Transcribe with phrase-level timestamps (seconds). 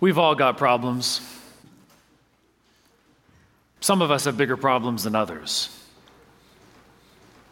[0.00, 1.20] We've all got problems.
[3.80, 5.74] Some of us have bigger problems than others.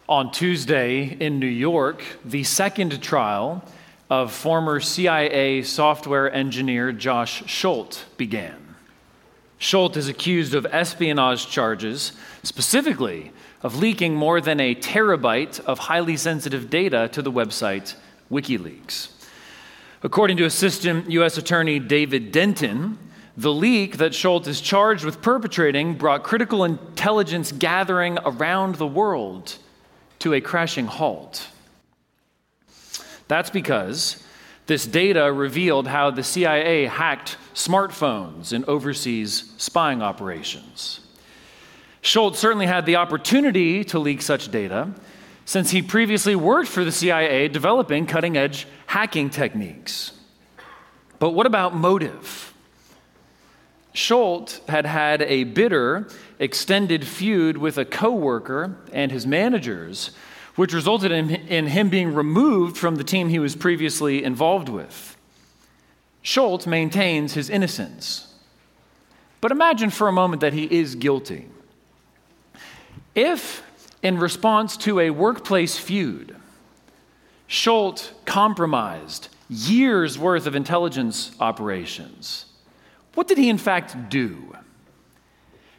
[0.09, 3.65] On Tuesday in New York, the second trial
[4.09, 8.77] of former CIA software engineer Josh Schult began.
[9.59, 12.13] Schult is accused of espionage charges,
[12.45, 13.33] specifically
[13.65, 17.97] of leaking more than a terabyte of highly sensitive data to the website
[18.31, 19.16] WikiLeaks.
[20.03, 21.39] According to Assistant U.S.
[21.39, 22.99] Attorney David Denton,
[23.37, 29.57] the leak that Schult is charged with perpetrating brought critical intelligence gathering around the world
[30.21, 31.49] to a crashing halt.
[33.29, 34.23] That's because
[34.67, 41.01] this data revealed how the CIA hacked smartphones in overseas spying operations.
[42.03, 44.93] Schult certainly had the opportunity to leak such data
[45.47, 50.13] since he previously worked for the CIA developing cutting edge hacking techniques.
[51.19, 52.53] But what about motive?
[53.95, 60.11] Schult had had a bitter, extended feud with a coworker and his managers,
[60.57, 65.17] which resulted in, in him being removed from the team he was previously involved with.
[66.23, 68.35] Schult maintains his innocence.
[69.41, 71.47] But imagine for a moment that he is guilty.
[73.15, 73.63] If,
[74.07, 76.37] in response to a workplace feud,
[77.49, 82.45] Schult compromised years worth of intelligence operations,
[83.15, 84.55] what did he in fact do?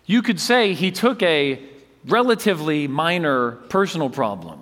[0.06, 1.62] You could say he took a
[2.04, 4.62] relatively minor personal problem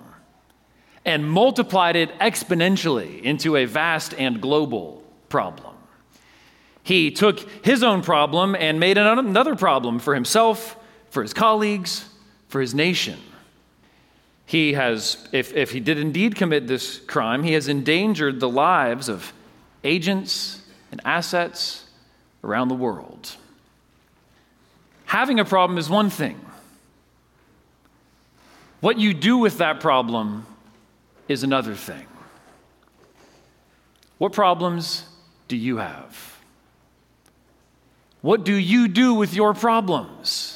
[1.04, 5.74] and multiplied it exponentially into a vast and global problem.
[6.84, 10.76] He took his own problem and made another problem for himself,
[11.10, 12.08] for his colleagues,
[12.46, 13.18] for his nation.
[14.46, 19.08] He has, if, if he did indeed commit this crime, he has endangered the lives
[19.08, 19.32] of
[19.82, 21.84] agents and assets
[22.44, 23.36] around the world.
[25.06, 26.40] Having a problem is one thing.
[28.80, 30.46] What you do with that problem
[31.26, 32.06] is another thing.
[34.18, 35.04] What problems
[35.48, 36.40] do you have?
[38.20, 40.55] What do you do with your problems?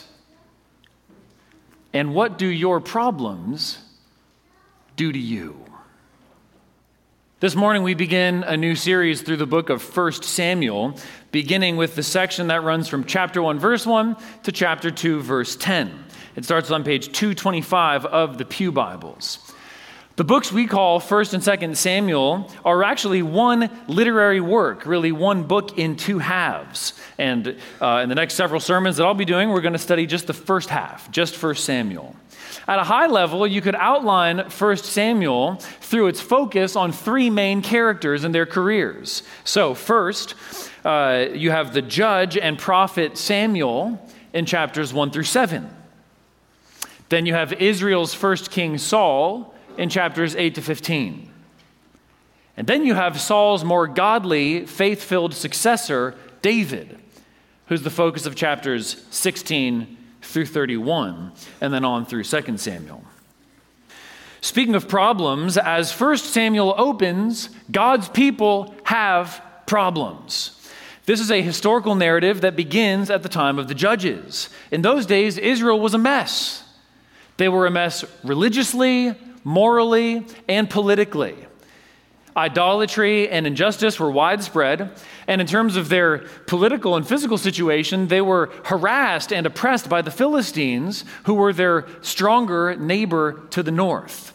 [1.92, 3.78] And what do your problems
[4.96, 5.56] do to you?
[7.40, 10.94] This morning, we begin a new series through the book of 1 Samuel,
[11.32, 15.56] beginning with the section that runs from chapter 1, verse 1 to chapter 2, verse
[15.56, 16.04] 10.
[16.36, 19.52] It starts on page 225 of the Pew Bibles.
[20.20, 25.44] The books we call 1st and 2nd Samuel are actually one literary work, really one
[25.44, 26.92] book in two halves.
[27.16, 30.04] And uh, in the next several sermons that I'll be doing, we're going to study
[30.04, 32.14] just the first half, just 1st Samuel.
[32.68, 37.62] At a high level, you could outline 1 Samuel through its focus on three main
[37.62, 39.22] characters and their careers.
[39.44, 40.34] So, first,
[40.84, 43.98] uh, you have the judge and prophet Samuel
[44.34, 45.66] in chapters 1 through 7.
[47.08, 51.32] Then you have Israel's first king Saul in chapters 8 to 15.
[52.58, 56.98] And then you have Saul's more godly, faith filled successor, David,
[57.66, 61.32] who's the focus of chapters 16 through 31,
[61.62, 63.02] and then on through 2 Samuel.
[64.42, 70.70] Speaking of problems, as 1 Samuel opens, God's people have problems.
[71.06, 74.50] This is a historical narrative that begins at the time of the judges.
[74.70, 76.64] In those days, Israel was a mess.
[77.38, 81.36] They were a mess religiously, morally, and politically.
[82.36, 84.92] Idolatry and injustice were widespread,
[85.26, 90.00] and in terms of their political and physical situation, they were harassed and oppressed by
[90.00, 94.32] the Philistines, who were their stronger neighbor to the north.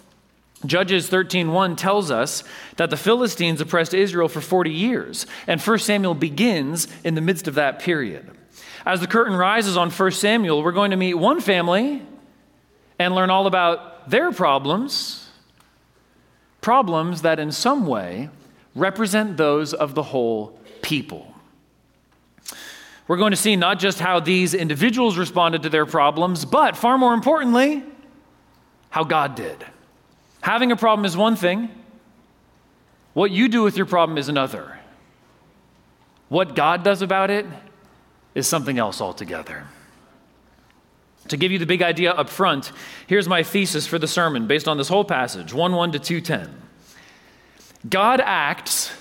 [0.65, 2.43] Judges 13:1 tells us
[2.75, 7.47] that the Philistines oppressed Israel for 40 years, and 1 Samuel begins in the midst
[7.47, 8.29] of that period.
[8.85, 12.01] As the curtain rises on 1 Samuel, we're going to meet one family
[12.99, 15.25] and learn all about their problems
[16.65, 18.27] problems that in some way
[18.73, 21.31] represent those of the whole people.
[23.07, 26.97] We're going to see not just how these individuals responded to their problems, but far
[26.97, 27.83] more importantly,
[28.89, 29.63] how God did.
[30.41, 31.69] Having a problem is one thing,
[33.13, 34.79] what you do with your problem is another.
[36.29, 37.45] What God does about it
[38.33, 39.67] is something else altogether.
[41.29, 42.71] To give you the big idea up front,
[43.07, 46.61] here's my thesis for the sermon based on this whole passage 1 1 to 210.
[47.89, 48.91] God acts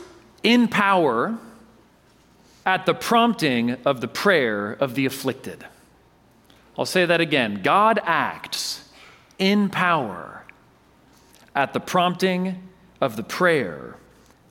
[0.42, 1.38] in power
[2.64, 5.64] at the prompting of the prayer of the afflicted.
[6.78, 7.60] I'll say that again.
[7.62, 8.88] God acts
[9.38, 10.44] in power
[11.54, 12.62] at the prompting
[13.00, 13.96] of the prayer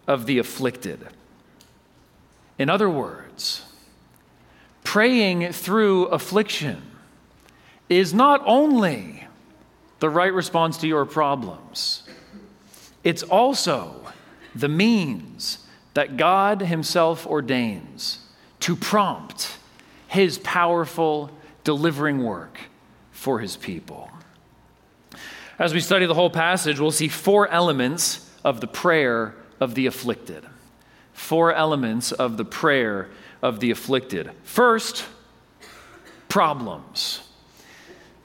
[0.08, 1.08] of the afflicted.
[2.58, 3.66] In other words,
[4.84, 6.93] praying through affliction
[7.98, 9.26] is not only
[10.00, 12.04] the right response to your problems,
[13.04, 14.08] it's also
[14.56, 18.20] the means that God Himself ordains
[18.62, 19.58] to prompt
[20.08, 21.32] His powerful
[21.64, 22.60] delivering work
[23.12, 24.10] for His people.
[25.60, 29.86] As we study the whole passage, we'll see four elements of the prayer of the
[29.86, 30.44] afflicted.
[31.14, 33.10] Four elements of the prayer
[33.42, 34.32] of the afflicted.
[34.44, 35.06] First,
[36.28, 37.22] problems.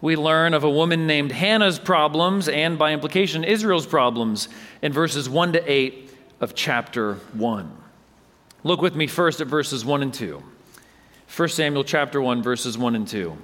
[0.00, 4.48] We learn of a woman named Hannah's problems and, by implication, Israel's problems
[4.80, 7.72] in verses 1 to 8 of chapter 1.
[8.62, 10.42] Look with me first at verses 1 and 2.
[11.36, 13.36] 1 Samuel chapter 1, verses 1 and 2.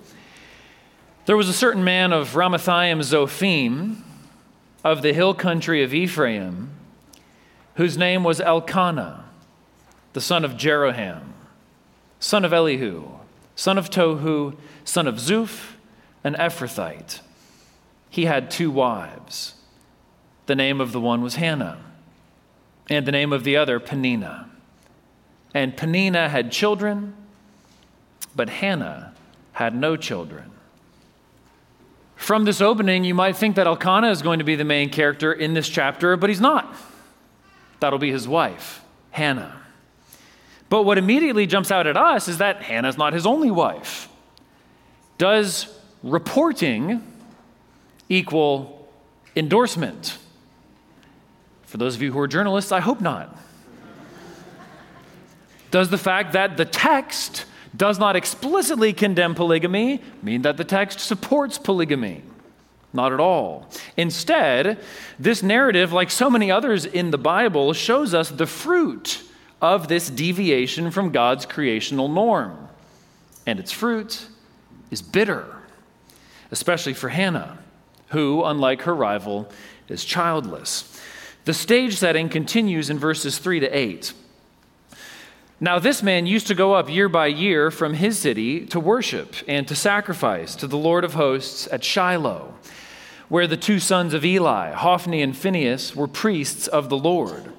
[1.27, 4.03] There was a certain man of Ramathaim Zophim
[4.85, 6.71] of the hill country of Ephraim,
[7.77, 9.25] whose name was Elkanah,
[10.13, 11.23] the son of Jeroham,
[12.21, 13.09] son of Elihu,
[13.57, 15.74] son of Tohu, son of Zuph,
[16.25, 17.21] an Ephrathite.
[18.11, 19.55] He had two wives.
[20.47, 21.79] The name of the one was Hannah,
[22.91, 24.51] and the name of the other, Peninnah.
[25.55, 27.15] And Peninnah had children,
[28.35, 29.15] but Hannah
[29.53, 30.51] had no children.
[32.17, 35.33] From this opening, you might think that Elkanah is going to be the main character
[35.33, 36.75] in this chapter, but he's not.
[37.81, 39.61] That'll be his wife, Hannah.
[40.69, 44.09] But what immediately jumps out at us is that Hannah's not his only wife.
[45.19, 45.74] Does
[46.05, 47.03] reporting
[48.09, 48.89] equal
[49.35, 50.19] endorsement?
[51.67, 53.37] For those of you who are journalists, I hope not.
[55.73, 57.47] Does the fact that the text
[57.77, 62.23] does not explicitly condemn polygamy mean that the text supports polygamy.
[62.93, 63.69] Not at all.
[63.97, 64.79] Instead,
[65.19, 69.25] this narrative, like so many others in the Bible, shows us the fruit
[69.61, 72.69] of this deviation from God's creational norm.
[73.47, 74.29] And its fruit
[74.93, 75.54] is bitter,
[76.51, 77.59] especially for Hannah,
[78.09, 79.51] who, unlike her rival,
[79.89, 81.01] is childless.
[81.45, 84.13] The stage setting continues in verses 3 to 8.
[85.61, 89.35] Now, this man used to go up year by year from his city to worship
[89.47, 92.55] and to sacrifice to the Lord of hosts at Shiloh,
[93.29, 97.53] where the two sons of Eli, Hophni and Phinehas, were priests of the Lord.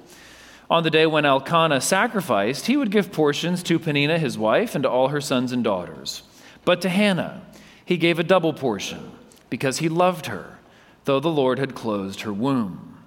[0.68, 4.82] On the day when Elkanah sacrificed, he would give portions to Peninnah his wife and
[4.82, 6.22] to all her sons and daughters.
[6.64, 7.42] But to Hannah
[7.86, 9.12] he gave a double portion,
[9.48, 10.58] because he loved her,
[11.06, 12.98] though the Lord had closed her womb.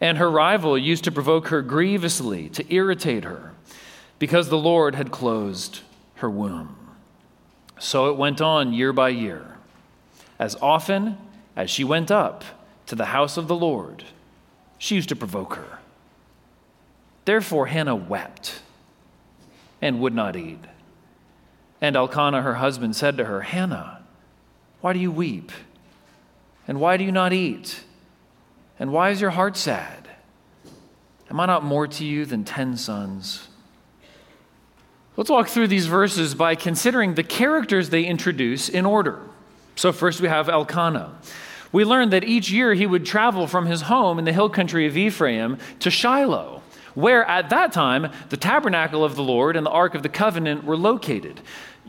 [0.00, 3.52] And her rival used to provoke her grievously, to irritate her
[4.20, 5.80] because the Lord had closed
[6.16, 6.76] her womb.
[7.80, 9.56] So it went on year by year.
[10.38, 11.16] As often
[11.56, 12.44] as she went up
[12.86, 14.04] to the house of the Lord,
[14.78, 15.78] she used to provoke her.
[17.24, 18.60] Therefore, Hannah wept
[19.80, 20.64] and would not eat.
[21.80, 24.02] And Elkanah, her husband, said to her, Hannah,
[24.80, 25.50] why do you weep?
[26.68, 27.84] And why do you not eat?
[28.78, 30.08] And why is your heart sad?
[31.30, 33.48] Am I not more to you than ten sons?
[35.16, 39.20] Let's walk through these verses by considering the characters they introduce in order.
[39.76, 41.18] So, first we have Elkanah.
[41.72, 44.86] We learn that each year he would travel from his home in the hill country
[44.86, 46.59] of Ephraim to Shiloh,
[46.94, 50.64] where at that time the tabernacle of the Lord and the Ark of the Covenant
[50.64, 51.40] were located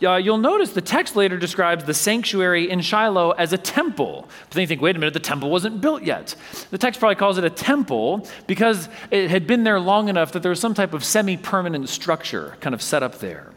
[0.04, 4.28] uh, you'll notice the text later describes the sanctuary in Shiloh as a temple.
[4.48, 6.36] But then you think, wait a minute, the temple wasn't built yet.
[6.72, 10.42] The text probably calls it a temple because it had been there long enough that
[10.42, 13.52] there was some type of semi permanent structure kind of set up there.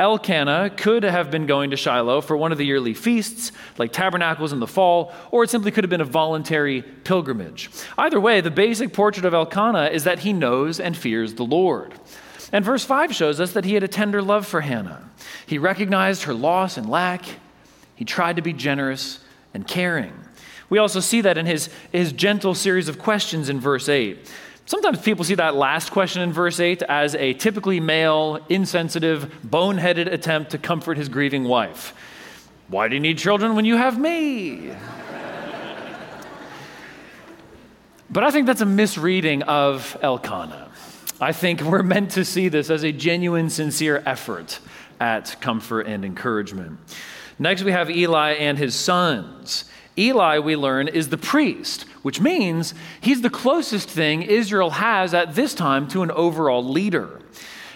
[0.00, 4.50] Elkanah could have been going to Shiloh for one of the yearly feasts, like tabernacles
[4.50, 7.68] in the fall, or it simply could have been a voluntary pilgrimage.
[7.98, 11.92] Either way, the basic portrait of Elkanah is that he knows and fears the Lord.
[12.50, 15.04] And verse 5 shows us that he had a tender love for Hannah.
[15.44, 17.26] He recognized her loss and lack.
[17.94, 19.20] He tried to be generous
[19.52, 20.14] and caring.
[20.70, 24.32] We also see that in his, his gentle series of questions in verse 8.
[24.70, 30.06] Sometimes people see that last question in verse 8 as a typically male, insensitive, boneheaded
[30.06, 31.92] attempt to comfort his grieving wife.
[32.68, 34.70] Why do you need children when you have me?
[38.10, 40.70] but I think that's a misreading of Elkanah.
[41.20, 44.60] I think we're meant to see this as a genuine, sincere effort
[45.00, 46.78] at comfort and encouragement.
[47.40, 49.64] Next, we have Eli and his sons.
[49.98, 55.34] Eli, we learn, is the priest, which means he's the closest thing Israel has at
[55.34, 57.20] this time to an overall leader.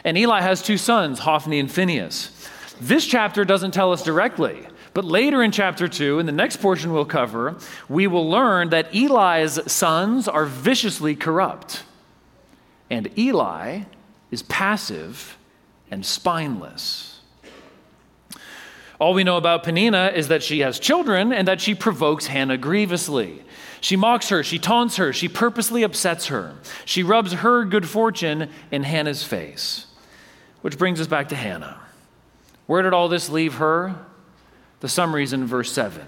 [0.05, 2.49] And Eli has two sons, Hophni and Phinehas.
[2.81, 6.93] This chapter doesn't tell us directly, but later in chapter 2, in the next portion
[6.93, 7.57] we'll cover,
[7.89, 11.83] we will learn that Eli's sons are viciously corrupt.
[12.91, 13.83] And Eli
[14.31, 15.39] is passive
[15.91, 17.21] and spineless.
[19.01, 22.57] All we know about Peninnah is that she has children and that she provokes Hannah
[22.57, 23.43] grievously.
[23.85, 26.55] She mocks her, she taunts her, she purposely upsets her.
[26.87, 29.85] She rubs her good fortune in Hannah's face.
[30.63, 31.79] Which brings us back to Hannah.
[32.65, 33.95] Where did all this leave her?
[34.81, 36.03] The summary is in verse 7.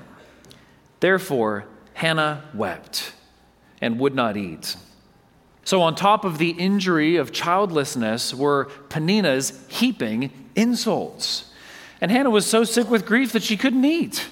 [1.00, 3.12] Therefore, Hannah wept
[3.82, 4.74] and would not eat.
[5.64, 11.52] So, on top of the injury of childlessness, were Peninnah's heaping insults.
[12.00, 14.28] And Hannah was so sick with grief that she couldn't eat.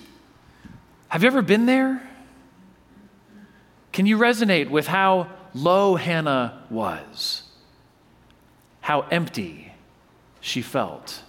[1.09, 2.01] Have you ever been there?
[3.95, 7.45] Can you resonate with how low Hannah was?
[8.81, 9.73] How empty
[10.41, 11.23] she felt?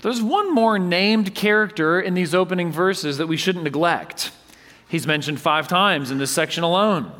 [0.00, 4.30] There's one more named character in these opening verses that we shouldn't neglect.
[4.88, 7.12] He's mentioned five times in this section alone.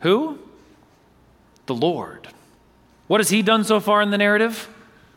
[0.00, 0.38] Who?
[1.66, 2.28] The Lord.
[3.06, 4.66] What has he done so far in the narrative?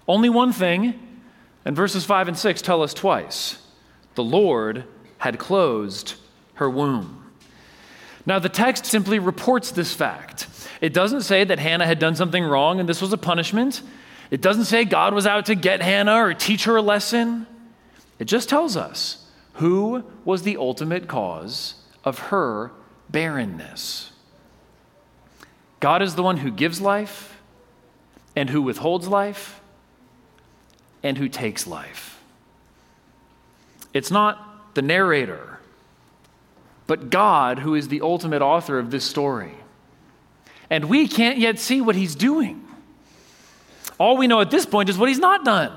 [0.10, 1.00] Only one thing.
[1.63, 3.60] And verses 5 and 6 tell us twice
[4.15, 4.84] the Lord
[5.20, 6.15] had closed
[6.56, 7.25] her womb.
[8.25, 10.48] Now, the text simply reports this fact.
[10.82, 13.82] It doesn't say that Hannah had done something wrong and this was a punishment.
[14.32, 17.46] It doesn't say God was out to get Hannah or teach her a lesson.
[18.17, 22.72] It just tells us who was the ultimate cause of her
[23.10, 24.12] barrenness.
[25.79, 27.39] God is the one who gives life
[28.36, 29.62] and who withholds life
[31.03, 32.20] and who takes life.
[33.94, 35.55] It's not the narrator,
[36.88, 39.54] but God who is the ultimate author of this story.
[40.70, 42.65] And we can't yet see what he's doing.
[43.98, 45.72] All we know at this point is what he's not done.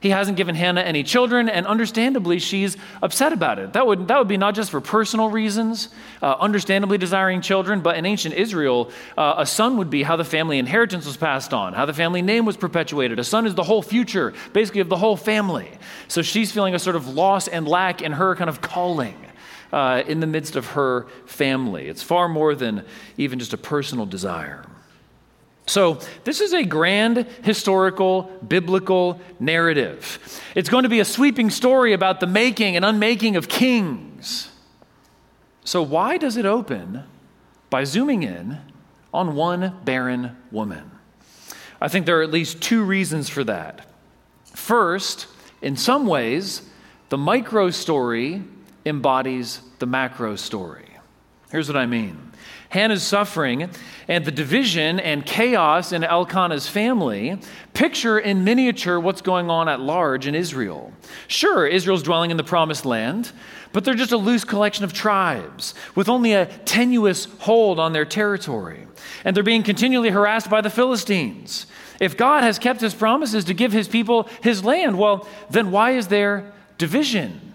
[0.00, 3.72] He hasn't given Hannah any children, and understandably, she's upset about it.
[3.72, 5.88] That would, that would be not just for personal reasons,
[6.22, 10.24] uh, understandably desiring children, but in ancient Israel, uh, a son would be how the
[10.24, 13.18] family inheritance was passed on, how the family name was perpetuated.
[13.18, 15.68] A son is the whole future, basically, of the whole family.
[16.06, 19.16] So she's feeling a sort of loss and lack in her kind of calling.
[19.70, 21.88] Uh, in the midst of her family.
[21.88, 22.86] It's far more than
[23.18, 24.64] even just a personal desire.
[25.66, 30.40] So, this is a grand historical biblical narrative.
[30.54, 34.48] It's going to be a sweeping story about the making and unmaking of kings.
[35.64, 37.04] So, why does it open
[37.68, 38.60] by zooming in
[39.12, 40.90] on one barren woman?
[41.78, 43.86] I think there are at least two reasons for that.
[44.54, 45.26] First,
[45.60, 46.62] in some ways,
[47.10, 48.42] the micro story
[48.88, 50.88] embodies the macro story.
[51.50, 52.28] Here's what I mean.
[52.70, 53.70] Hannah's suffering
[54.08, 57.38] and the division and chaos in Elkanah's family
[57.72, 60.92] picture in miniature what's going on at large in Israel.
[61.28, 63.32] Sure, Israel's dwelling in the promised land,
[63.72, 68.04] but they're just a loose collection of tribes with only a tenuous hold on their
[68.04, 68.86] territory.
[69.24, 71.66] And they're being continually harassed by the Philistines.
[72.00, 75.92] If God has kept his promises to give his people his land, well, then why
[75.92, 77.47] is there division?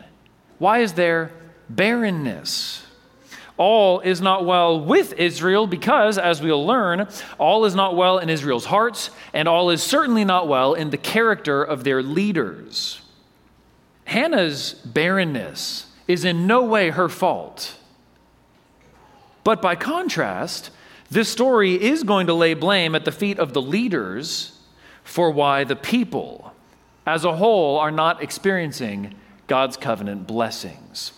[0.63, 1.33] Why is there
[1.67, 2.85] barrenness?
[3.57, 7.05] all is not well with Israel because, as we'll learn,
[7.37, 10.97] all is not well in Israel's hearts, and all is certainly not well in the
[10.97, 13.01] character of their leaders.
[14.05, 17.75] Hannah's barrenness is in no way her fault.
[19.43, 20.71] But by contrast,
[21.11, 24.57] this story is going to lay blame at the feet of the leaders
[25.03, 26.53] for why the people
[27.05, 29.13] as a whole are not experiencing
[29.47, 31.13] God's covenant blessings.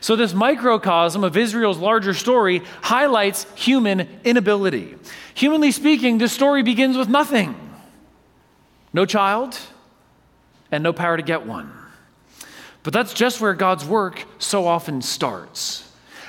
[0.00, 4.96] So, this microcosm of Israel's larger story highlights human inability.
[5.34, 7.54] Humanly speaking, this story begins with nothing
[8.92, 9.56] no child
[10.72, 11.72] and no power to get one.
[12.82, 15.86] But that's just where God's work so often starts.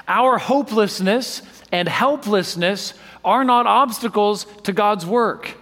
[0.08, 2.94] Our hopelessness and helplessness
[3.24, 5.58] are not obstacles to God's work.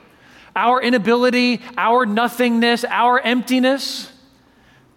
[0.55, 4.11] Our inability, our nothingness, our emptiness,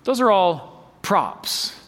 [0.05, 0.72] those are all
[1.03, 1.79] props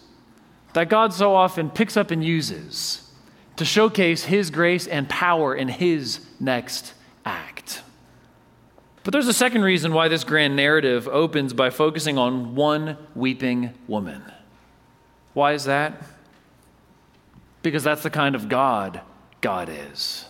[0.75, 3.11] that God so often picks up and uses
[3.57, 6.93] to showcase His grace and power in His next
[7.25, 7.83] act.
[9.05, 13.75] But there's a second reason why this grand narrative opens by focusing on one weeping
[13.87, 14.23] woman.
[15.35, 16.03] Why is that?
[17.63, 19.01] Because that's the kind of God
[19.41, 20.25] God is.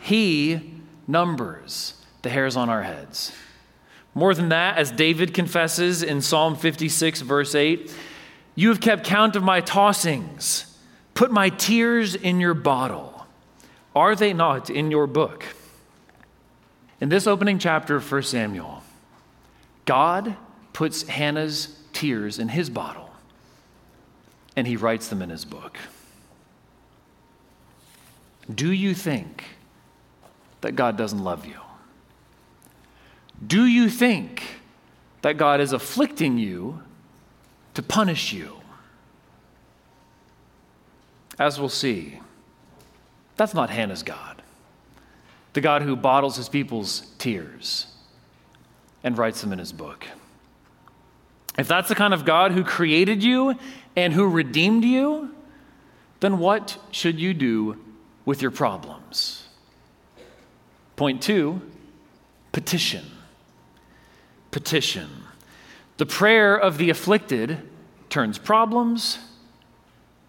[0.00, 0.74] He
[1.06, 3.32] numbers the hairs on our heads.
[4.14, 7.92] More than that, as David confesses in Psalm 56, verse 8,
[8.54, 10.74] you have kept count of my tossings,
[11.14, 13.26] put my tears in your bottle.
[13.94, 15.44] Are they not in your book?
[17.00, 18.82] In this opening chapter of 1 Samuel,
[19.84, 20.36] God
[20.72, 23.10] puts Hannah's tears in his bottle
[24.56, 25.78] and he writes them in his book.
[28.52, 29.44] Do you think
[30.62, 31.60] that God doesn't love you?
[33.46, 34.42] Do you think
[35.22, 36.82] that God is afflicting you
[37.74, 38.54] to punish you?
[41.38, 42.20] As we'll see,
[43.36, 44.42] that's not Hannah's God,
[45.52, 47.86] the God who bottles his people's tears
[49.04, 50.06] and writes them in his book.
[51.56, 53.56] If that's the kind of God who created you
[53.94, 55.34] and who redeemed you,
[56.20, 57.78] then what should you do
[58.24, 59.46] with your problems?
[60.96, 61.62] Point two
[62.50, 63.04] petition.
[64.50, 65.08] Petition.
[65.98, 67.68] The prayer of the afflicted
[68.08, 69.18] turns problems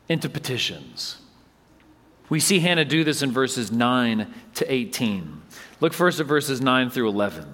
[0.07, 1.17] into petitions.
[2.29, 5.41] We see Hannah do this in verses 9 to 18.
[5.79, 7.53] Look first at verses 9 through 11.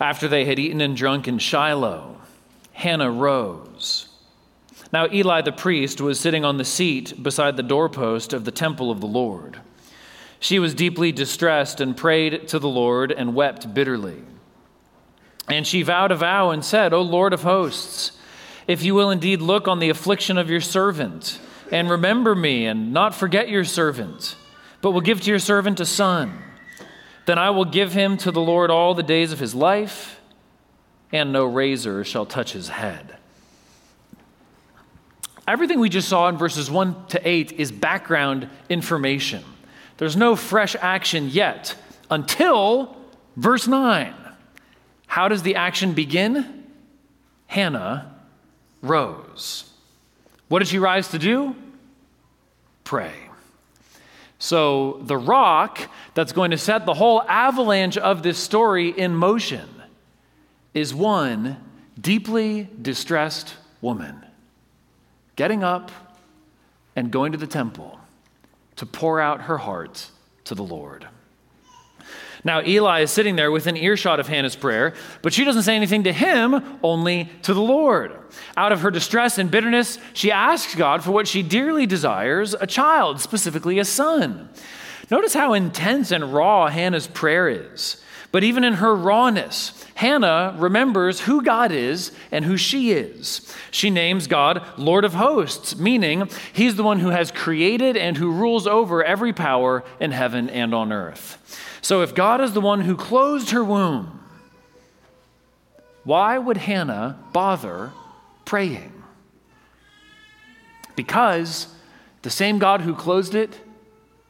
[0.00, 2.18] After they had eaten and drunk in Shiloh,
[2.72, 4.08] Hannah rose.
[4.92, 8.90] Now Eli the priest was sitting on the seat beside the doorpost of the temple
[8.90, 9.60] of the Lord.
[10.40, 14.24] She was deeply distressed and prayed to the Lord and wept bitterly.
[15.48, 18.12] And she vowed a vow and said, O Lord of hosts,
[18.66, 21.38] if you will indeed look on the affliction of your servant,
[21.70, 24.36] and remember me, and not forget your servant,
[24.80, 26.32] but will give to your servant a son,
[27.26, 30.20] then I will give him to the Lord all the days of his life,
[31.12, 33.16] and no razor shall touch his head.
[35.46, 39.44] Everything we just saw in verses 1 to 8 is background information.
[40.00, 41.76] There's no fresh action yet
[42.10, 42.96] until
[43.36, 44.14] verse 9.
[45.06, 46.64] How does the action begin?
[47.48, 48.10] Hannah
[48.80, 49.70] rose.
[50.48, 51.54] What did she rise to do?
[52.82, 53.12] Pray.
[54.38, 55.78] So, the rock
[56.14, 59.68] that's going to set the whole avalanche of this story in motion
[60.72, 61.58] is one
[62.00, 64.24] deeply distressed woman
[65.36, 65.90] getting up
[66.96, 67.99] and going to the temple
[68.80, 70.08] to pour out her heart
[70.44, 71.06] to the Lord.
[72.44, 76.04] Now, Eli is sitting there within earshot of Hannah's prayer, but she doesn't say anything
[76.04, 78.16] to him, only to the Lord.
[78.56, 82.66] Out of her distress and bitterness, she asks God for what she dearly desires a
[82.66, 84.48] child, specifically a son.
[85.10, 88.02] Notice how intense and raw Hannah's prayer is.
[88.32, 93.52] But even in her rawness, Hannah remembers who God is and who she is.
[93.72, 98.30] She names God Lord of hosts, meaning he's the one who has created and who
[98.30, 101.38] rules over every power in heaven and on earth.
[101.82, 104.20] So if God is the one who closed her womb,
[106.04, 107.92] why would Hannah bother
[108.44, 109.02] praying?
[110.94, 111.74] Because
[112.22, 113.58] the same God who closed it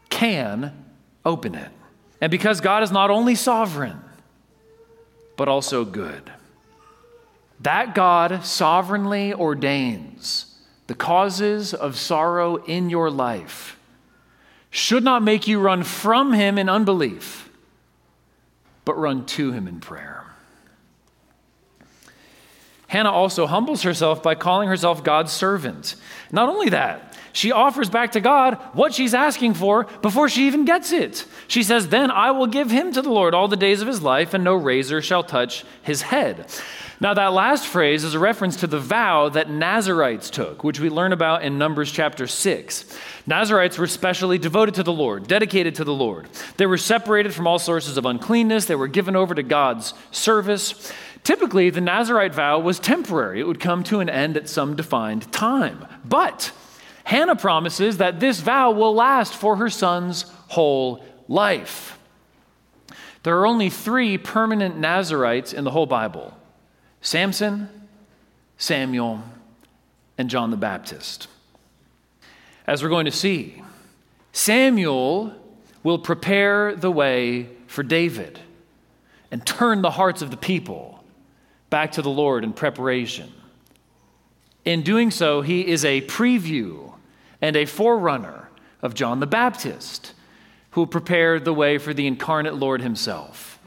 [0.09, 0.87] can
[1.25, 1.71] open it.
[2.21, 4.01] And because God is not only sovereign,
[5.37, 6.31] but also good.
[7.61, 10.47] That God sovereignly ordains
[10.87, 13.79] the causes of sorrow in your life
[14.71, 17.49] should not make you run from Him in unbelief,
[18.85, 20.25] but run to Him in prayer.
[22.89, 25.95] Hannah also humbles herself by calling herself God's servant.
[26.33, 30.65] Not only that, she offers back to God what she's asking for before she even
[30.65, 31.25] gets it.
[31.49, 34.03] She says, Then I will give him to the Lord all the days of his
[34.03, 36.47] life, and no razor shall touch his head.
[37.03, 40.91] Now, that last phrase is a reference to the vow that Nazarites took, which we
[40.91, 42.99] learn about in Numbers chapter 6.
[43.27, 46.29] Nazarites were specially devoted to the Lord, dedicated to the Lord.
[46.59, 50.93] They were separated from all sources of uncleanness, they were given over to God's service.
[51.25, 55.33] Typically, the Nazarite vow was temporary, it would come to an end at some defined
[55.33, 55.87] time.
[56.05, 56.53] But
[57.11, 61.99] Hannah promises that this vow will last for her son's whole life.
[63.25, 66.33] There are only three permanent Nazarites in the whole Bible
[67.01, 67.69] Samson,
[68.59, 69.25] Samuel,
[70.19, 71.27] and John the Baptist.
[72.65, 73.61] As we're going to see,
[74.33, 75.35] Samuel
[75.83, 78.39] will prepare the way for David
[79.33, 81.03] and turn the hearts of the people
[81.71, 83.33] back to the Lord in preparation.
[84.65, 86.90] In doing so, he is a preview
[87.41, 88.49] and a forerunner
[88.83, 90.13] of John the Baptist,
[90.73, 93.59] who prepared the way for the incarnate Lord himself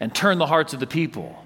[0.00, 1.44] and turn the hearts of the people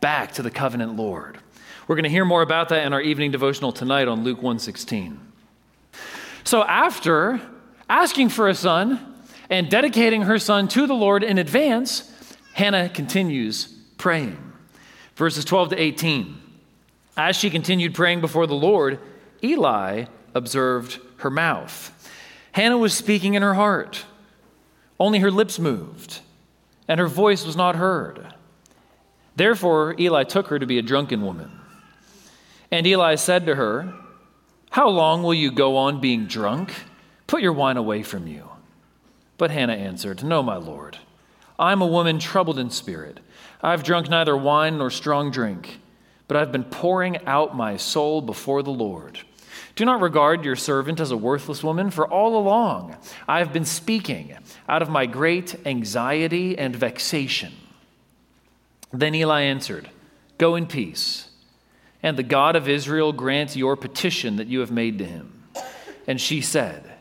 [0.00, 1.38] back to the covenant Lord.
[1.86, 5.20] We're going to hear more about that in our evening devotional tonight on Luke 116.
[6.44, 7.40] So after
[7.88, 9.14] asking for a son
[9.50, 12.10] and dedicating her son to the Lord in advance,
[12.52, 13.66] Hannah continues
[13.98, 14.38] praying.
[15.16, 16.36] Verses 12 to 18.
[17.16, 18.98] As she continued praying before the Lord,
[19.42, 21.90] Eli observed her mouth.
[22.52, 24.04] Hannah was speaking in her heart.
[24.98, 26.20] Only her lips moved,
[26.86, 28.34] and her voice was not heard.
[29.36, 31.50] Therefore, Eli took her to be a drunken woman.
[32.70, 33.92] And Eli said to her,
[34.70, 36.72] How long will you go on being drunk?
[37.26, 38.48] Put your wine away from you.
[39.38, 40.98] But Hannah answered, No, my Lord.
[41.58, 43.20] I'm a woman troubled in spirit.
[43.62, 45.80] I've drunk neither wine nor strong drink,
[46.28, 49.20] but I've been pouring out my soul before the Lord.
[49.74, 53.64] Do not regard your servant as a worthless woman, for all along I have been
[53.64, 54.36] speaking
[54.68, 57.52] out of my great anxiety and vexation.
[58.92, 59.90] Then Eli answered,
[60.38, 61.28] Go in peace,
[62.02, 65.44] and the God of Israel grant your petition that you have made to him.
[66.06, 66.92] And she said,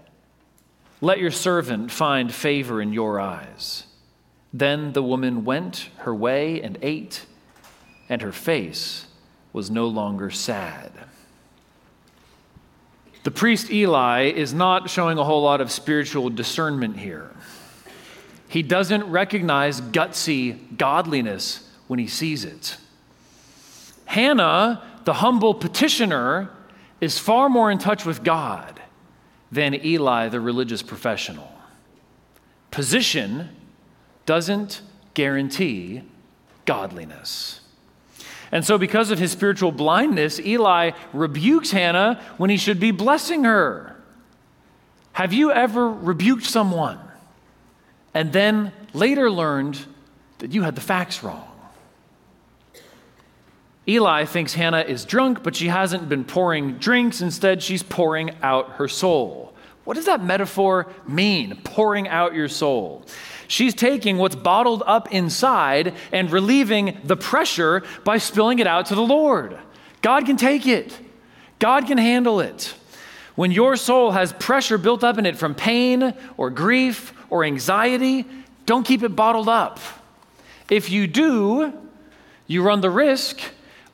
[0.99, 3.85] Let your servant find favor in your eyes.
[4.51, 7.25] Then the woman went her way and ate,
[8.09, 9.07] and her face
[9.51, 10.91] was no longer sad.
[13.23, 17.31] The priest Eli is not showing a whole lot of spiritual discernment here.
[18.49, 22.77] He doesn't recognize gutsy godliness when he sees it.
[24.05, 26.49] Hannah, the humble petitioner,
[27.01, 28.81] is far more in touch with God
[29.51, 31.51] than Eli, the religious professional.
[32.71, 33.49] Position
[34.25, 34.81] doesn't
[35.13, 36.03] guarantee
[36.65, 37.61] godliness.
[38.53, 43.45] And so, because of his spiritual blindness, Eli rebukes Hannah when he should be blessing
[43.45, 43.95] her.
[45.13, 46.99] Have you ever rebuked someone
[48.13, 49.83] and then later learned
[50.37, 51.47] that you had the facts wrong?
[53.87, 57.21] Eli thinks Hannah is drunk, but she hasn't been pouring drinks.
[57.21, 59.52] Instead, she's pouring out her soul.
[59.83, 63.05] What does that metaphor mean, pouring out your soul?
[63.47, 68.95] She's taking what's bottled up inside and relieving the pressure by spilling it out to
[68.95, 69.57] the Lord.
[70.01, 70.97] God can take it,
[71.59, 72.73] God can handle it.
[73.35, 78.25] When your soul has pressure built up in it from pain or grief or anxiety,
[78.65, 79.79] don't keep it bottled up.
[80.69, 81.73] If you do,
[82.47, 83.41] you run the risk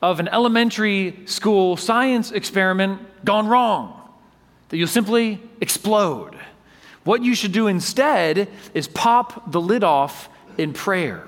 [0.02, 3.99] of an elementary school science experiment gone wrong,
[4.70, 6.36] that you'll simply explode.
[7.04, 11.24] What you should do instead is pop the lid off in prayer.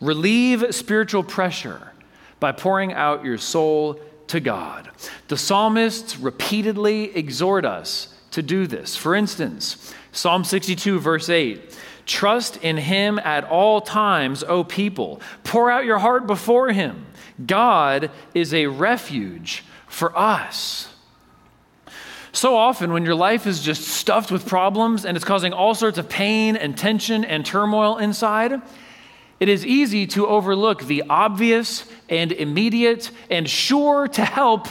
[0.00, 1.92] Relieve spiritual pressure
[2.40, 4.90] by pouring out your soul to God.
[5.28, 8.96] The psalmists repeatedly exhort us to do this.
[8.96, 15.20] For instance, Psalm 62, verse 8 Trust in him at all times, O people.
[15.42, 17.06] Pour out your heart before him.
[17.44, 20.93] God is a refuge for us.
[22.34, 25.98] So often, when your life is just stuffed with problems and it's causing all sorts
[25.98, 28.60] of pain and tension and turmoil inside,
[29.38, 34.66] it is easy to overlook the obvious and immediate and sure to help,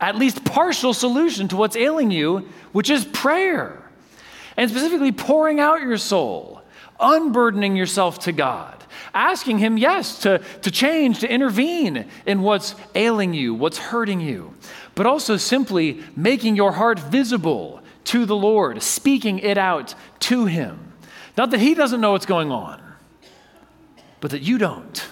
[0.00, 3.80] at least partial solution to what's ailing you, which is prayer.
[4.56, 6.62] And specifically, pouring out your soul,
[6.98, 8.82] unburdening yourself to God,
[9.14, 14.52] asking Him, yes, to, to change, to intervene in what's ailing you, what's hurting you
[14.94, 20.92] but also simply making your heart visible to the Lord, speaking it out to Him.
[21.36, 22.80] Not that He doesn't know what's going on,
[24.20, 25.06] but that you don't.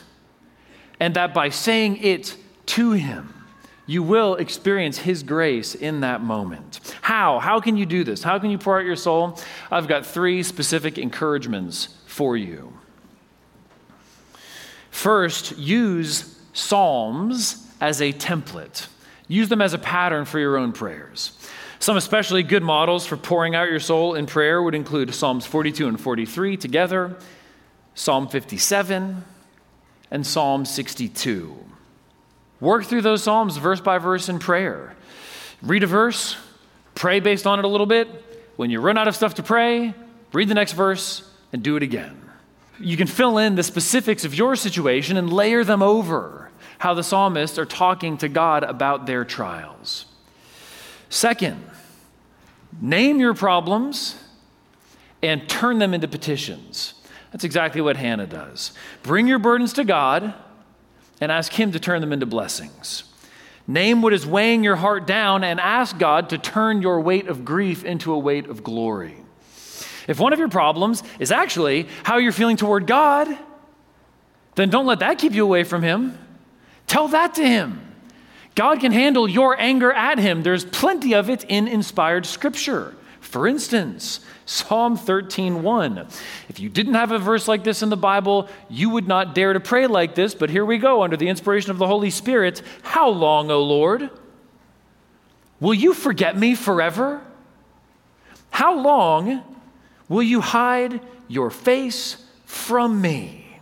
[1.00, 3.34] And that by saying it to Him,
[3.86, 6.80] you will experience His grace in that moment.
[7.02, 7.40] How?
[7.40, 8.22] How can you do this?
[8.22, 9.38] How can you pour out your soul?
[9.70, 12.72] I've got three specific encouragements for you.
[14.90, 18.86] First, use Psalms as a template.
[19.32, 21.32] Use them as a pattern for your own prayers.
[21.78, 25.88] Some especially good models for pouring out your soul in prayer would include Psalms 42
[25.88, 27.16] and 43 together,
[27.94, 29.24] Psalm 57,
[30.10, 31.56] and Psalm 62.
[32.60, 34.94] Work through those Psalms verse by verse in prayer.
[35.62, 36.36] Read a verse,
[36.94, 38.08] pray based on it a little bit.
[38.56, 39.94] When you run out of stuff to pray,
[40.34, 42.20] read the next verse and do it again.
[42.78, 46.41] You can fill in the specifics of your situation and layer them over
[46.82, 50.04] how the psalmists are talking to God about their trials.
[51.10, 51.64] Second,
[52.80, 54.16] name your problems
[55.22, 56.94] and turn them into petitions.
[57.30, 58.72] That's exactly what Hannah does.
[59.04, 60.34] Bring your burdens to God
[61.20, 63.04] and ask Him to turn them into blessings.
[63.68, 67.44] Name what is weighing your heart down and ask God to turn your weight of
[67.44, 69.18] grief into a weight of glory.
[70.08, 73.28] If one of your problems is actually how you're feeling toward God,
[74.56, 76.18] then don't let that keep you away from Him.
[76.92, 77.80] Tell that to him.
[78.54, 80.42] God can handle your anger at him.
[80.42, 82.94] There's plenty of it in inspired scripture.
[83.22, 86.06] For instance, Psalm 13:1.
[86.50, 89.54] If you didn't have a verse like this in the Bible, you would not dare
[89.54, 92.60] to pray like this, but here we go under the inspiration of the Holy Spirit.
[92.82, 94.10] How long, O Lord?
[95.60, 97.22] Will you forget me forever?
[98.50, 99.42] How long
[100.10, 103.60] will you hide your face from me?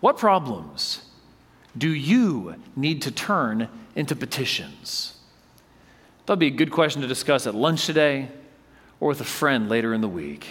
[0.00, 1.01] What problems
[1.76, 5.16] do you need to turn into petitions?
[6.26, 8.28] That'll be a good question to discuss at lunch today
[9.00, 10.46] or with a friend later in the week.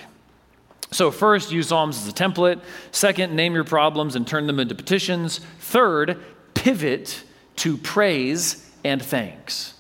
[0.92, 2.60] So, first, use Psalms as a template.
[2.92, 5.40] Second, name your problems and turn them into petitions.
[5.60, 6.22] Third,
[6.54, 7.24] pivot
[7.58, 9.74] to praise and thanks.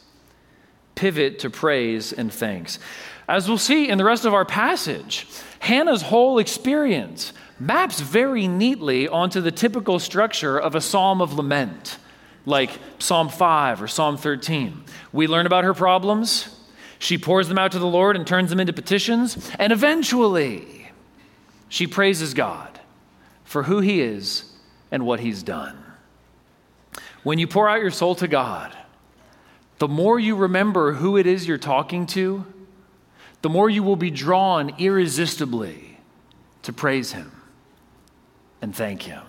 [0.95, 2.79] Pivot to praise and thanks.
[3.27, 5.27] As we'll see in the rest of our passage,
[5.59, 11.99] Hannah's whole experience maps very neatly onto the typical structure of a psalm of lament,
[12.43, 14.83] like Psalm 5 or Psalm 13.
[15.13, 16.57] We learn about her problems,
[16.97, 20.91] she pours them out to the Lord and turns them into petitions, and eventually
[21.69, 22.79] she praises God
[23.43, 24.51] for who He is
[24.89, 25.77] and what He's done.
[27.21, 28.75] When you pour out your soul to God,
[29.77, 32.45] the more you remember who it is you're talking to,
[33.43, 35.99] the more you will be drawn irresistibly
[36.63, 37.31] to praise Him
[38.61, 39.23] and thank Him.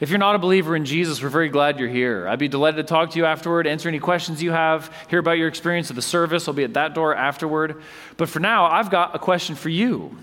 [0.00, 2.26] If you're not a believer in Jesus, we're very glad you're here.
[2.26, 5.36] I'd be delighted to talk to you afterward, answer any questions you have, hear about
[5.36, 6.48] your experience of the service.
[6.48, 7.82] I'll be at that door afterward.
[8.16, 10.16] But for now, I've got a question for you.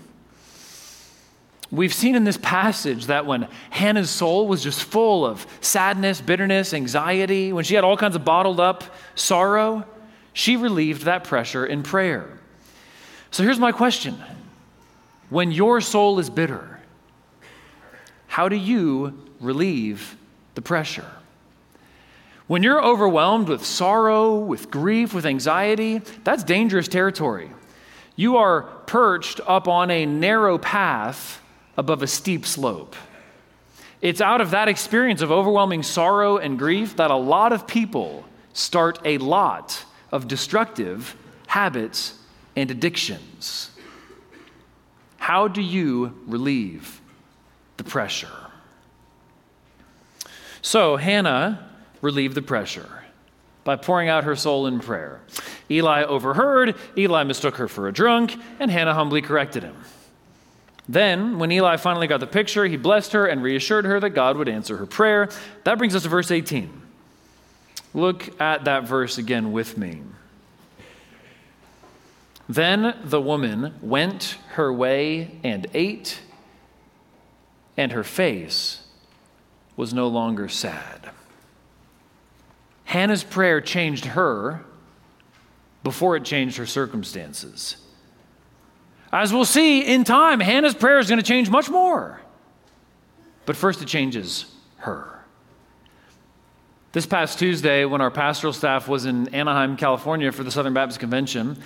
[1.70, 6.74] We've seen in this passage that when Hannah's soul was just full of sadness, bitterness,
[6.74, 8.82] anxiety, when she had all kinds of bottled up
[9.14, 9.86] sorrow,
[10.32, 12.38] she relieved that pressure in prayer.
[13.30, 14.18] So here's my question
[15.30, 16.77] When your soul is bitter,
[18.38, 20.16] how do you relieve
[20.54, 21.10] the pressure?
[22.46, 27.50] When you're overwhelmed with sorrow, with grief, with anxiety, that's dangerous territory.
[28.14, 31.42] You are perched up on a narrow path
[31.76, 32.94] above a steep slope.
[34.00, 38.24] It's out of that experience of overwhelming sorrow and grief that a lot of people
[38.52, 41.16] start a lot of destructive
[41.48, 42.16] habits
[42.54, 43.72] and addictions.
[45.16, 47.00] How do you relieve
[47.78, 48.28] the pressure?
[50.60, 51.66] So, Hannah
[52.02, 53.04] relieved the pressure
[53.64, 55.20] by pouring out her soul in prayer.
[55.70, 59.76] Eli overheard, Eli mistook her for a drunk, and Hannah humbly corrected him.
[60.88, 64.38] Then, when Eli finally got the picture, he blessed her and reassured her that God
[64.38, 65.28] would answer her prayer.
[65.64, 66.70] That brings us to verse 18.
[67.92, 70.00] Look at that verse again with me.
[72.48, 76.20] Then the woman went her way and ate,
[77.78, 78.82] and her face
[79.76, 81.10] was no longer sad.
[82.84, 84.64] Hannah's prayer changed her
[85.84, 87.76] before it changed her circumstances.
[89.12, 92.20] As we'll see in time, Hannah's prayer is going to change much more.
[93.46, 94.46] But first, it changes
[94.78, 95.24] her.
[96.92, 100.98] This past Tuesday, when our pastoral staff was in Anaheim, California for the Southern Baptist
[100.98, 101.56] Convention,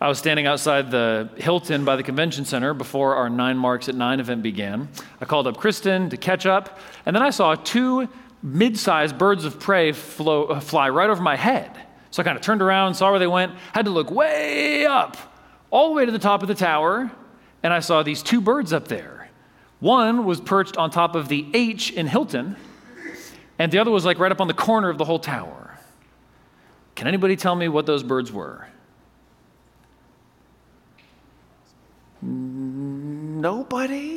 [0.00, 3.96] I was standing outside the Hilton by the convention center before our Nine Marks at
[3.96, 4.88] Nine event began.
[5.20, 8.08] I called up Kristen to catch up, and then I saw two
[8.40, 11.76] mid sized birds of prey flow, fly right over my head.
[12.12, 15.16] So I kind of turned around, saw where they went, had to look way up
[15.70, 17.10] all the way to the top of the tower,
[17.64, 19.28] and I saw these two birds up there.
[19.80, 22.56] One was perched on top of the H in Hilton,
[23.58, 25.76] and the other was like right up on the corner of the whole tower.
[26.94, 28.68] Can anybody tell me what those birds were?
[32.22, 34.08] Nobody?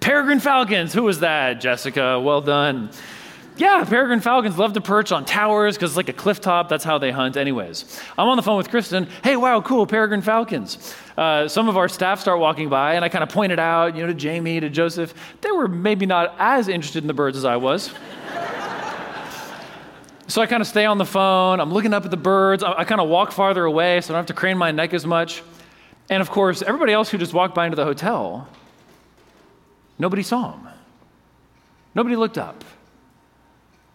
[0.00, 0.92] Peregrine falcons.
[0.92, 2.18] Who was that, Jessica?
[2.20, 2.90] Well done.
[3.56, 6.70] Yeah, peregrine falcons love to perch on towers because it's like a cliff top.
[6.70, 8.00] That's how they hunt, anyways.
[8.16, 9.06] I'm on the phone with Kristen.
[9.22, 10.94] Hey, wow, cool, peregrine falcons.
[11.18, 14.00] Uh, some of our staff start walking by, and I kind of pointed out, you
[14.00, 15.12] know, to Jamie, to Joseph.
[15.42, 17.92] They were maybe not as interested in the birds as I was.
[20.28, 21.60] so I kind of stay on the phone.
[21.60, 22.62] I'm looking up at the birds.
[22.62, 24.94] I, I kind of walk farther away so I don't have to crane my neck
[24.94, 25.42] as much.
[26.12, 28.46] And of course, everybody else who just walked by into the hotel,
[29.98, 30.68] nobody saw him.
[31.94, 32.66] Nobody looked up.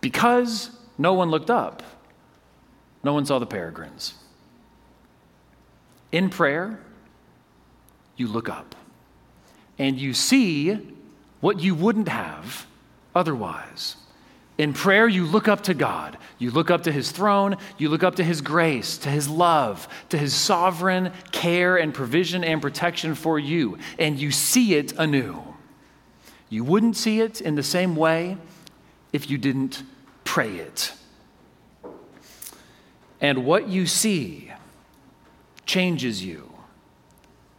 [0.02, 1.84] Because no one looked up,
[3.04, 4.16] no one saw the peregrines.
[6.12, 6.80] In prayer,
[8.16, 8.74] you look up
[9.78, 10.96] and you see
[11.40, 12.66] what you wouldn't have
[13.14, 13.96] otherwise.
[14.58, 16.18] In prayer, you look up to God.
[16.40, 17.58] You look up to His throne.
[17.78, 22.44] You look up to His grace, to His love, to His sovereign care and provision
[22.44, 23.78] and protection for you.
[24.00, 25.44] And you see it anew.
[26.50, 28.38] You wouldn't see it in the same way
[29.14, 29.84] if you didn't
[30.24, 30.94] pray it.
[33.20, 34.52] And what you see
[35.66, 36.52] changes you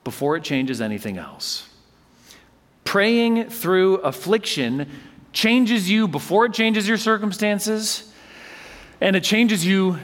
[0.05, 1.69] before it changes anything else.
[2.85, 4.89] Praying through affliction
[5.39, 8.13] changes you before it changes your circumstances,
[9.01, 9.97] and it changes you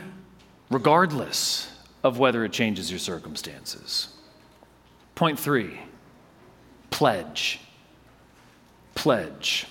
[0.70, 1.72] regardless
[2.04, 4.08] of whether it changes your circumstances.
[5.16, 5.80] Point three
[6.90, 7.58] pledge.
[8.94, 9.66] Pledge.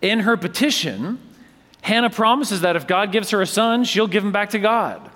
[0.00, 1.18] In her petition,
[1.82, 5.10] Hannah promises that if God gives her a son, she'll give him back to God.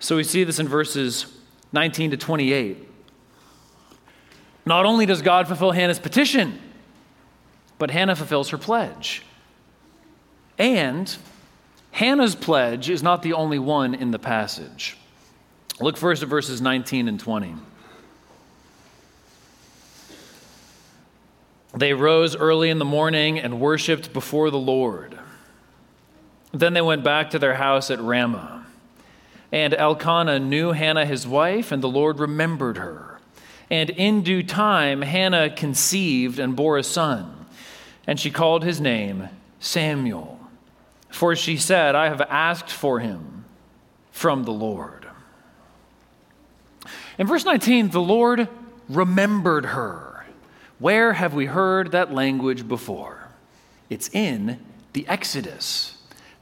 [0.00, 1.32] So we see this in verses
[1.72, 2.78] 19 to 28.
[4.64, 6.58] Not only does God fulfill Hannah's petition,
[7.78, 9.22] but Hannah fulfills her pledge.
[10.58, 11.14] And
[11.92, 14.96] Hannah's pledge is not the only one in the passage.
[15.80, 17.54] Look first at verses 19 and 20.
[21.76, 25.18] They rose early in the morning and worshiped before the Lord.
[26.52, 28.64] Then they went back to their house at Ramah.
[29.52, 33.20] And Elkanah knew Hannah his wife, and the Lord remembered her.
[33.68, 37.35] And in due time, Hannah conceived and bore a son,
[38.06, 40.38] and she called his name Samuel.
[41.08, 43.44] For she said, I have asked for him
[44.10, 45.06] from the Lord.
[47.18, 48.48] In verse 19, the Lord
[48.88, 50.26] remembered her.
[50.78, 53.28] Where have we heard that language before?
[53.88, 54.60] It's in
[54.92, 55.95] the Exodus.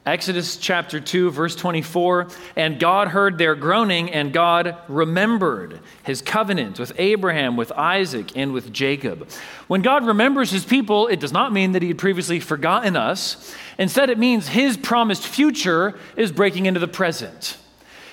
[0.06, 2.28] Exodus chapter 2, verse 24.
[2.56, 8.52] And God heard their groaning, and God remembered his covenant with Abraham, with Isaac, and
[8.52, 9.26] with Jacob.
[9.66, 13.54] When God remembers his people, it does not mean that he had previously forgotten us.
[13.78, 17.56] Instead, it means his promised future is breaking into the present.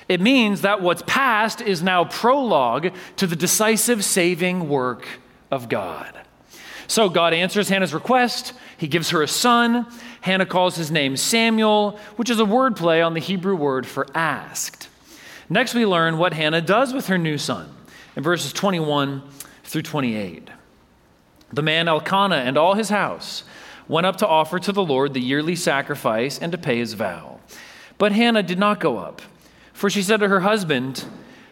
[0.08, 5.06] It means that what's past is now prologue to the decisive saving work
[5.50, 6.18] of God.
[6.88, 8.52] So God answers Hannah's request.
[8.76, 9.86] He gives her a son.
[10.22, 14.88] Hannah calls his name Samuel, which is a wordplay on the Hebrew word for asked.
[15.50, 17.68] Next, we learn what Hannah does with her new son
[18.16, 19.22] in verses 21
[19.64, 20.48] through 28.
[21.52, 23.42] The man Elkanah and all his house
[23.88, 27.40] went up to offer to the Lord the yearly sacrifice and to pay his vow.
[27.98, 29.22] But Hannah did not go up,
[29.72, 31.04] for she said to her husband,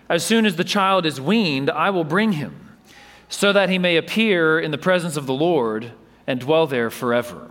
[0.08, 2.68] As soon as the child is weaned, I will bring him
[3.28, 5.92] so that he may appear in the presence of the Lord
[6.26, 7.50] and dwell there forever.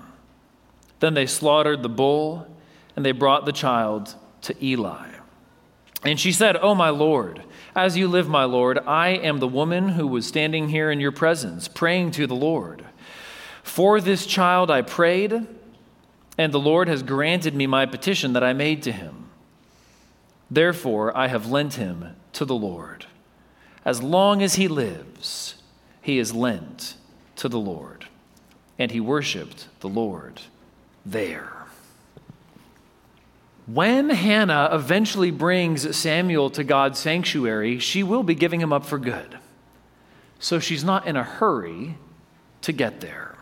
[1.01, 2.47] Then they slaughtered the bull,
[2.95, 5.09] and they brought the child to Eli.
[6.03, 7.43] And she said, Oh, my Lord,
[7.75, 11.11] as you live, my Lord, I am the woman who was standing here in your
[11.11, 12.85] presence, praying to the Lord.
[13.63, 15.47] For this child I prayed,
[16.37, 19.29] and the Lord has granted me my petition that I made to him.
[20.51, 23.07] Therefore, I have lent him to the Lord.
[23.83, 25.55] As long as he lives,
[25.99, 26.95] he is lent
[27.37, 28.05] to the Lord.
[28.77, 30.41] And he worshiped the Lord
[31.05, 31.51] there.
[33.67, 38.97] When Hannah eventually brings Samuel to God's sanctuary, she will be giving him up for
[38.97, 39.37] good.
[40.39, 41.95] So she's not in a hurry
[42.63, 43.35] to get there.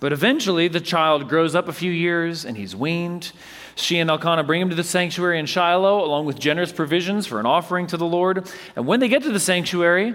[0.00, 3.32] But eventually, the child grows up a few years and he's weaned.
[3.76, 7.40] She and Elkanah bring him to the sanctuary in Shiloh, along with generous provisions for
[7.40, 8.46] an offering to the Lord.
[8.76, 10.14] And when they get to the sanctuary,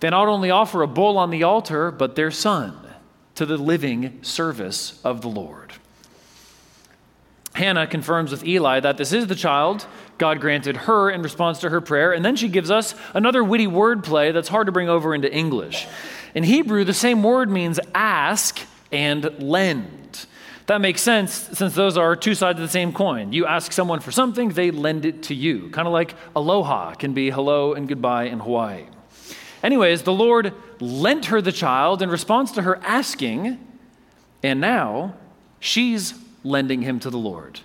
[0.00, 2.87] they not only offer a bull on the altar, but their son
[3.38, 5.72] to the living service of the Lord.
[7.54, 9.86] Hannah confirms with Eli that this is the child
[10.18, 13.68] God granted her in response to her prayer, and then she gives us another witty
[13.68, 15.86] wordplay that's hard to bring over into English.
[16.34, 18.58] In Hebrew, the same word means ask
[18.90, 20.26] and lend.
[20.66, 23.32] That makes sense since those are two sides of the same coin.
[23.32, 25.70] You ask someone for something, they lend it to you.
[25.70, 28.86] Kind of like aloha can be hello and goodbye in Hawaii.
[29.62, 33.58] Anyways, the Lord lent her the child in response to her asking,
[34.42, 35.14] and now
[35.58, 37.60] she's lending him to the Lord.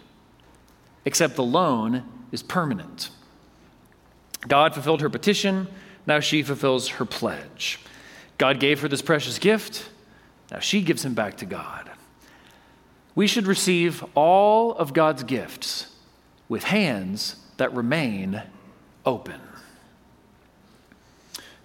[1.06, 3.10] Except the loan is permanent.
[4.48, 5.68] God fulfilled her petition,
[6.06, 7.80] now she fulfills her pledge.
[8.38, 9.90] God gave her this precious gift,
[10.52, 11.92] now she gives him back to God.
[13.16, 15.94] We should receive all of God's gifts
[16.50, 18.42] with hands that remain
[19.06, 19.40] open.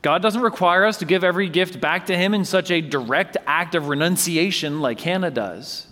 [0.03, 3.37] God doesn't require us to give every gift back to Him in such a direct
[3.47, 5.87] act of renunciation like Hannah does.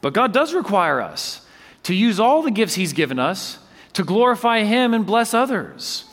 [0.00, 1.46] But God does require us
[1.84, 3.58] to use all the gifts He's given us
[3.92, 6.04] to glorify Him and bless others.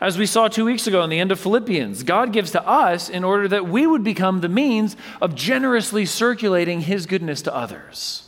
[0.00, 3.08] As we saw two weeks ago in the end of Philippians, God gives to us
[3.10, 8.26] in order that we would become the means of generously circulating His goodness to others.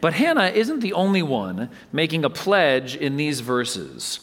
[0.00, 4.20] But Hannah isn't the only one making a pledge in these verses.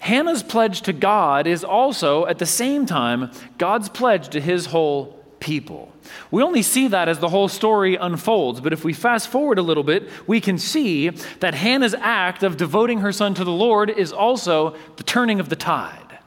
[0.00, 5.16] Hannah's pledge to God is also, at the same time, God's pledge to his whole
[5.40, 5.92] people.
[6.30, 9.62] We only see that as the whole story unfolds, but if we fast forward a
[9.62, 13.90] little bit, we can see that Hannah's act of devoting her son to the Lord
[13.90, 16.18] is also the turning of the tide.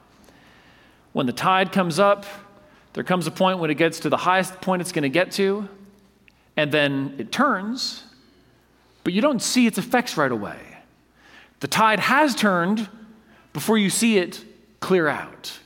[1.13, 2.25] When the tide comes up,
[2.93, 5.31] there comes a point when it gets to the highest point it's going to get
[5.33, 5.67] to,
[6.57, 8.03] and then it turns,
[9.03, 10.59] but you don't see its effects right away.
[11.61, 12.89] The tide has turned
[13.53, 14.43] before you see it
[14.79, 15.59] clear out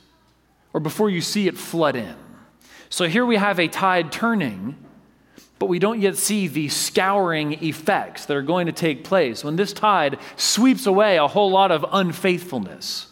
[0.72, 2.16] or before you see it flood in.
[2.90, 4.76] So here we have a tide turning,
[5.58, 9.56] but we don't yet see the scouring effects that are going to take place when
[9.56, 13.08] this tide sweeps away a whole lot of unfaithfulness.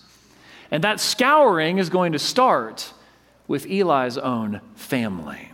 [0.70, 2.92] And that scouring is going to start
[3.46, 5.50] with Eli's own family.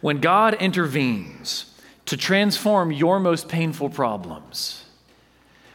[0.00, 1.66] When God intervenes
[2.06, 4.81] to transform your most painful problems,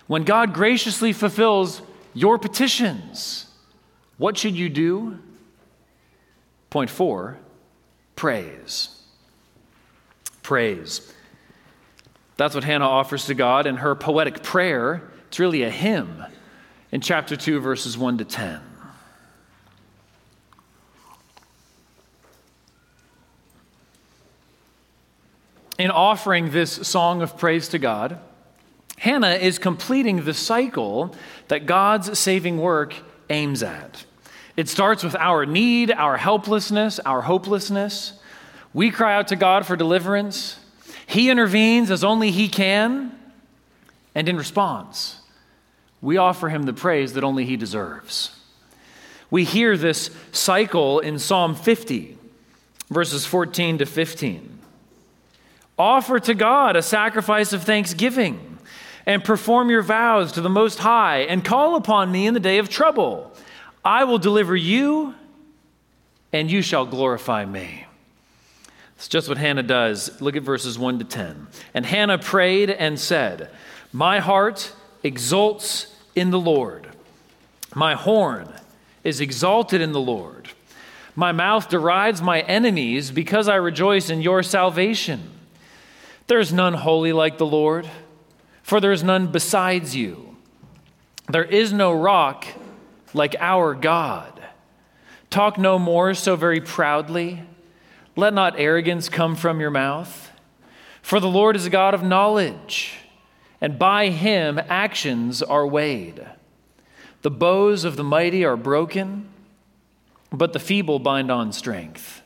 [0.07, 1.81] when God graciously fulfills
[2.13, 3.45] your petitions,
[4.17, 5.19] what should you do?
[6.69, 7.37] Point four
[8.15, 8.89] praise.
[10.41, 11.13] Praise.
[12.37, 15.09] That's what Hannah offers to God in her poetic prayer.
[15.27, 16.23] It's really a hymn
[16.91, 18.61] in chapter 2, verses 1 to 10.
[25.79, 28.19] In offering this song of praise to God,
[28.97, 31.15] Hannah is completing the cycle
[31.49, 32.95] that God's saving work
[33.29, 34.05] aims at.
[34.55, 38.13] It starts with our need, our helplessness, our hopelessness.
[38.73, 40.59] We cry out to God for deliverance.
[41.05, 43.17] He intervenes as only He can.
[44.15, 45.21] And in response,
[46.01, 48.31] we offer Him the praise that only He deserves.
[49.29, 52.17] We hear this cycle in Psalm 50,
[52.89, 54.59] verses 14 to 15.
[55.77, 58.46] Offer to God a sacrifice of thanksgiving
[59.07, 62.57] and perform your vows to the Most High and call upon me in the day
[62.57, 63.31] of trouble.
[63.83, 65.15] I will deliver you,
[66.33, 67.85] and you shall glorify me.
[68.97, 70.19] It's just what Hannah does.
[70.19, 71.47] Look at verses 1 to 10.
[71.73, 73.49] And Hannah prayed and said,
[73.93, 76.87] My heart exults in the Lord,
[77.73, 78.51] my horn
[79.05, 80.49] is exalted in the Lord.
[81.15, 85.29] My mouth derides my enemies because I rejoice in your salvation.
[86.27, 87.89] There is none holy like the Lord,
[88.67, 90.35] for there is none besides you.
[91.29, 92.45] There is no rock
[93.13, 94.43] like our God.
[95.29, 97.43] Talk no more so very proudly.
[98.17, 100.33] Let not arrogance come from your mouth.
[101.01, 102.95] For the Lord is a God of knowledge,
[103.61, 106.27] and by him actions are weighed.
[107.21, 109.29] The bows of the mighty are broken,
[110.29, 112.21] but the feeble bind on strength.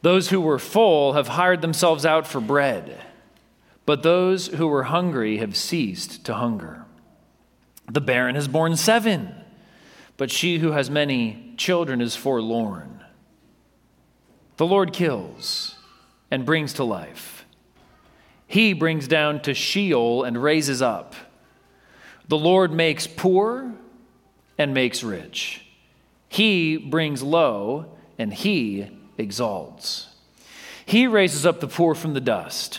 [0.00, 2.98] Those who were full have hired themselves out for bread,
[3.90, 6.84] but those who were hungry have ceased to hunger.
[7.90, 9.34] The barren has borne seven
[10.16, 13.02] but she who has many children is forlorn.
[14.58, 15.74] The Lord kills
[16.30, 17.44] and brings to life.
[18.46, 21.16] He brings down to Sheol and raises up.
[22.28, 23.72] The Lord makes poor
[24.56, 25.66] and makes rich.
[26.28, 28.88] He brings low and he
[29.18, 30.14] exalts.
[30.86, 32.78] He raises up the poor from the dust.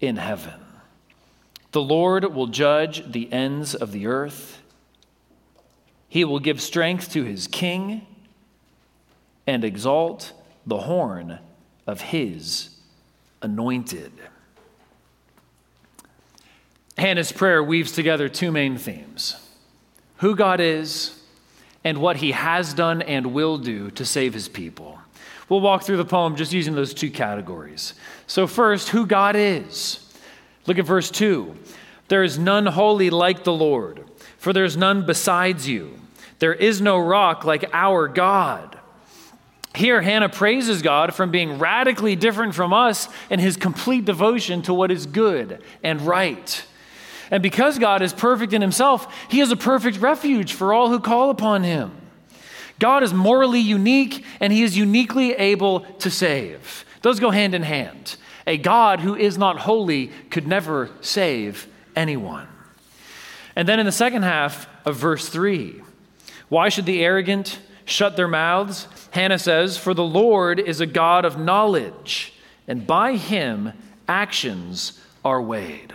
[0.00, 0.60] in heaven.
[1.72, 4.62] The Lord will judge the ends of the earth.
[6.08, 8.06] He will give strength to his king
[9.46, 10.32] and exalt
[10.66, 11.38] the horn
[11.86, 12.70] of his
[13.42, 14.12] anointed.
[16.96, 19.36] Hannah's prayer weaves together two main themes
[20.16, 21.22] who God is
[21.84, 24.97] and what he has done and will do to save his people.
[25.48, 27.94] We'll walk through the poem just using those two categories.
[28.26, 30.04] So, first, who God is.
[30.66, 31.56] Look at verse 2.
[32.08, 34.04] There is none holy like the Lord
[34.38, 35.98] for there's none besides you.
[36.38, 38.78] There is no rock like our God.
[39.74, 44.72] Here, Hannah praises God from being radically different from us in his complete devotion to
[44.72, 46.64] what is good and right.
[47.30, 51.00] And because God is perfect in himself, he is a perfect refuge for all who
[51.00, 51.92] call upon him.
[52.78, 56.84] God is morally unique and he is uniquely able to save.
[57.02, 58.16] Those go hand in hand.
[58.46, 62.48] A God who is not holy could never save anyone.
[63.54, 65.82] And then in the second half of verse 3,
[66.48, 68.86] why should the arrogant shut their mouths?
[69.10, 72.32] Hannah says, For the Lord is a God of knowledge,
[72.66, 73.72] and by him
[74.06, 75.92] actions are weighed.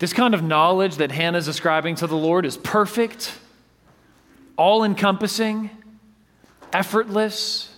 [0.00, 3.38] This kind of knowledge that Hannah is ascribing to the Lord is perfect,
[4.56, 5.70] all encompassing,
[6.74, 7.74] effortless,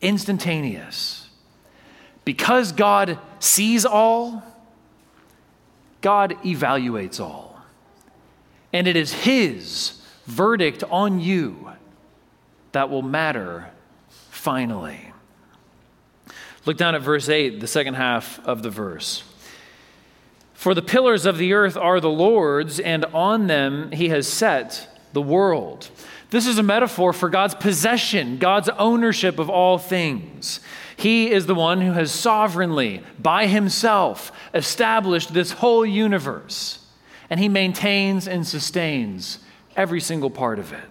[0.00, 1.28] instantaneous.
[2.24, 4.42] Because God sees all,
[6.00, 7.60] God evaluates all.
[8.72, 11.70] And it is His verdict on you
[12.72, 13.70] that will matter
[14.30, 15.12] finally.
[16.64, 19.22] Look down at verse 8, the second half of the verse.
[20.52, 24.88] For the pillars of the earth are the Lord's, and on them he has set
[25.12, 25.90] the world.
[26.36, 30.60] This is a metaphor for God's possession, God's ownership of all things.
[30.94, 36.84] He is the one who has sovereignly, by himself, established this whole universe,
[37.30, 39.38] and he maintains and sustains
[39.76, 40.84] every single part of it.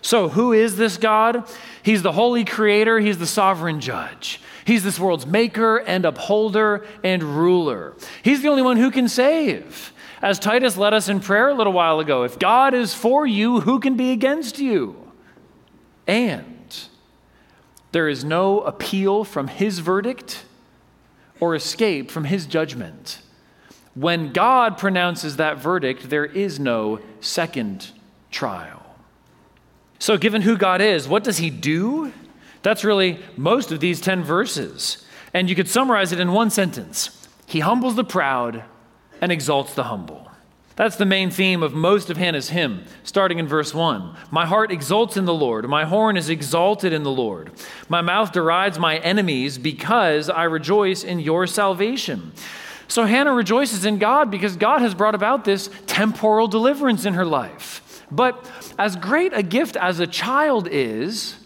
[0.00, 1.46] So, who is this God?
[1.82, 4.40] He's the holy creator, he's the sovereign judge.
[4.64, 7.92] He's this world's maker and upholder and ruler.
[8.22, 9.92] He's the only one who can save.
[10.22, 13.60] As Titus led us in prayer a little while ago, if God is for you,
[13.60, 14.96] who can be against you?
[16.06, 16.76] And
[17.92, 20.44] there is no appeal from his verdict
[21.40, 23.22] or escape from his judgment.
[23.94, 27.90] When God pronounces that verdict, there is no second
[28.30, 28.96] trial.
[29.98, 32.12] So, given who God is, what does he do?
[32.62, 35.04] That's really most of these 10 verses.
[35.32, 38.64] And you could summarize it in one sentence He humbles the proud
[39.20, 40.26] and exalts the humble.
[40.76, 44.16] That's the main theme of most of Hannah's hymn, starting in verse 1.
[44.30, 45.68] My heart exults in the Lord.
[45.68, 47.50] My horn is exalted in the Lord.
[47.90, 52.32] My mouth derides my enemies because I rejoice in your salvation.
[52.88, 57.26] So Hannah rejoices in God because God has brought about this temporal deliverance in her
[57.26, 58.02] life.
[58.10, 61.36] But as great a gift as a child is,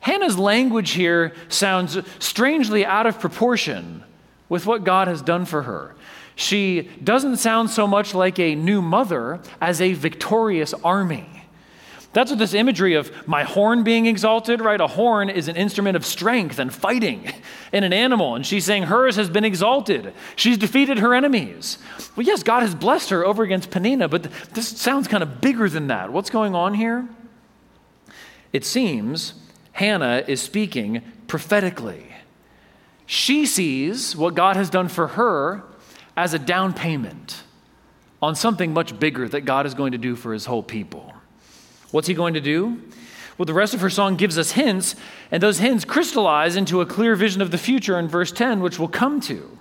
[0.00, 4.04] Hannah's language here sounds strangely out of proportion
[4.48, 5.94] with what God has done for her.
[6.36, 11.28] She doesn't sound so much like a new mother as a victorious army.
[12.14, 14.80] That's what this imagery of my horn being exalted, right?
[14.80, 17.32] A horn is an instrument of strength and fighting
[17.72, 18.36] in an animal.
[18.36, 20.14] And she's saying hers has been exalted.
[20.36, 21.78] She's defeated her enemies.
[22.14, 25.68] Well, yes, God has blessed her over against Peninnah, but this sounds kind of bigger
[25.68, 26.12] than that.
[26.12, 27.08] What's going on here?
[28.52, 29.34] It seems
[29.72, 32.06] Hannah is speaking prophetically.
[33.06, 35.64] She sees what God has done for her
[36.16, 37.42] as a down payment
[38.22, 41.12] on something much bigger that God is going to do for his whole people.
[41.90, 42.80] What's he going to do?
[43.36, 44.94] Well, the rest of her song gives us hints,
[45.30, 48.78] and those hints crystallize into a clear vision of the future in verse 10, which
[48.78, 49.58] we'll come to.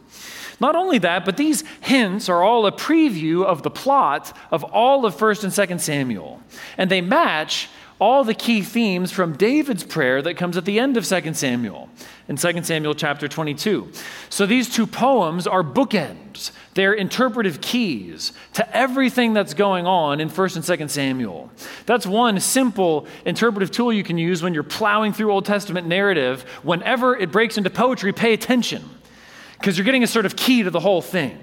[0.60, 5.06] Not only that, but these hints are all a preview of the plot of all
[5.06, 6.42] of 1st and 2nd Samuel.
[6.78, 7.70] And they match
[8.00, 11.90] all the key themes from David's prayer that comes at the end of 2 Samuel,
[12.28, 13.92] in 2 Samuel chapter 22.
[14.30, 16.52] So these two poems are bookends.
[16.74, 21.52] They're interpretive keys to everything that's going on in 1 and 2 Samuel.
[21.86, 26.42] That's one simple interpretive tool you can use when you're plowing through Old Testament narrative.
[26.64, 28.84] Whenever it breaks into poetry, pay attention
[29.60, 31.42] because you're getting a sort of key to the whole thing.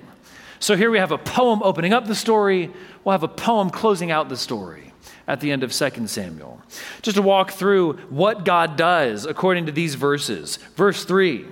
[0.59, 2.71] So here we have a poem opening up the story,
[3.03, 4.90] we'll have a poem closing out the story
[5.31, 6.61] at the end of 2 Samuel.
[7.03, 10.57] Just to walk through what God does according to these verses.
[10.75, 11.47] Verse 3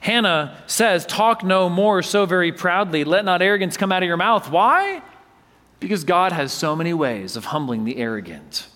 [0.00, 3.04] Hannah says, Talk no more so very proudly.
[3.04, 4.50] Let not arrogance come out of your mouth.
[4.50, 5.02] Why?
[5.80, 8.68] Because God has so many ways of humbling the arrogant.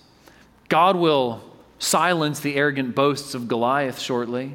[0.69, 1.43] God will
[1.79, 4.55] silence the arrogant boasts of Goliath shortly.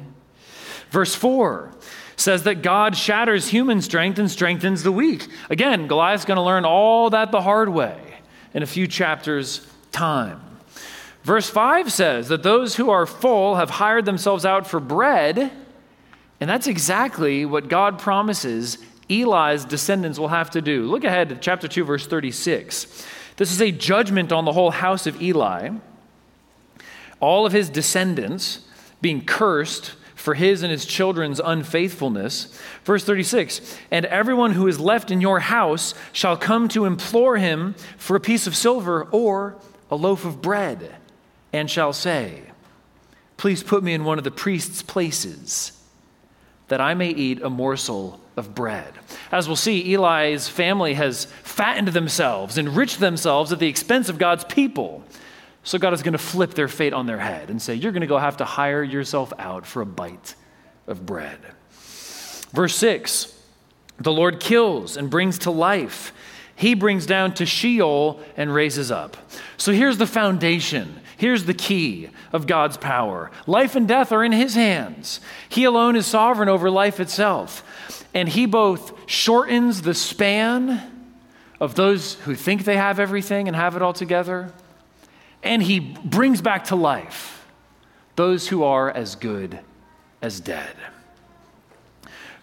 [0.90, 1.72] Verse 4
[2.16, 5.28] says that God shatters human strength and strengthens the weak.
[5.48, 8.07] Again, Goliath's going to learn all that the hard way
[8.54, 10.40] in a few chapters' time.
[11.22, 15.52] Verse 5 says that those who are full have hired themselves out for bread,
[16.40, 18.78] and that's exactly what God promises
[19.10, 20.84] Eli's descendants will have to do.
[20.86, 23.06] Look ahead to chapter 2, verse 36.
[23.36, 25.70] This is a judgment on the whole house of Eli.
[27.20, 28.60] All of his descendants
[29.00, 29.92] being cursed
[30.28, 32.54] for his and his children's unfaithfulness.
[32.84, 37.74] Verse 36 And everyone who is left in your house shall come to implore him
[37.96, 39.56] for a piece of silver or
[39.90, 40.96] a loaf of bread,
[41.50, 42.42] and shall say,
[43.38, 45.72] Please put me in one of the priest's places,
[46.66, 48.92] that I may eat a morsel of bread.
[49.32, 54.44] As we'll see, Eli's family has fattened themselves, enriched themselves at the expense of God's
[54.44, 55.04] people.
[55.64, 58.00] So God is going to flip their fate on their head and say, You're going
[58.00, 60.34] to go have to hire yourself out for a bite
[60.86, 61.38] of bread.
[62.52, 63.34] Verse 6
[63.98, 66.12] The Lord kills and brings to life.
[66.56, 69.16] He brings down to Sheol and raises up.
[69.56, 71.00] So here's the foundation.
[71.16, 75.20] Here's the key of God's power life and death are in His hands.
[75.48, 77.64] He alone is sovereign over life itself.
[78.14, 80.80] And He both shortens the span
[81.60, 84.52] of those who think they have everything and have it all together
[85.42, 87.46] and he brings back to life
[88.16, 89.60] those who are as good
[90.20, 90.74] as dead.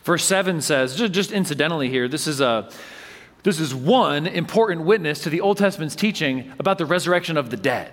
[0.03, 2.71] Verse 7 says, just incidentally here, this is, a,
[3.43, 7.57] this is one important witness to the Old Testament's teaching about the resurrection of the
[7.57, 7.91] dead.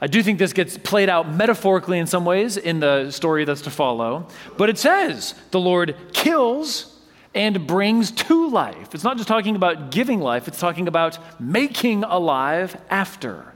[0.00, 3.62] I do think this gets played out metaphorically in some ways in the story that's
[3.62, 4.28] to follow,
[4.58, 6.98] but it says the Lord kills
[7.34, 8.94] and brings to life.
[8.94, 13.54] It's not just talking about giving life, it's talking about making alive after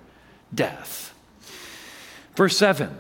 [0.55, 1.15] death.
[2.37, 2.95] Verse 7.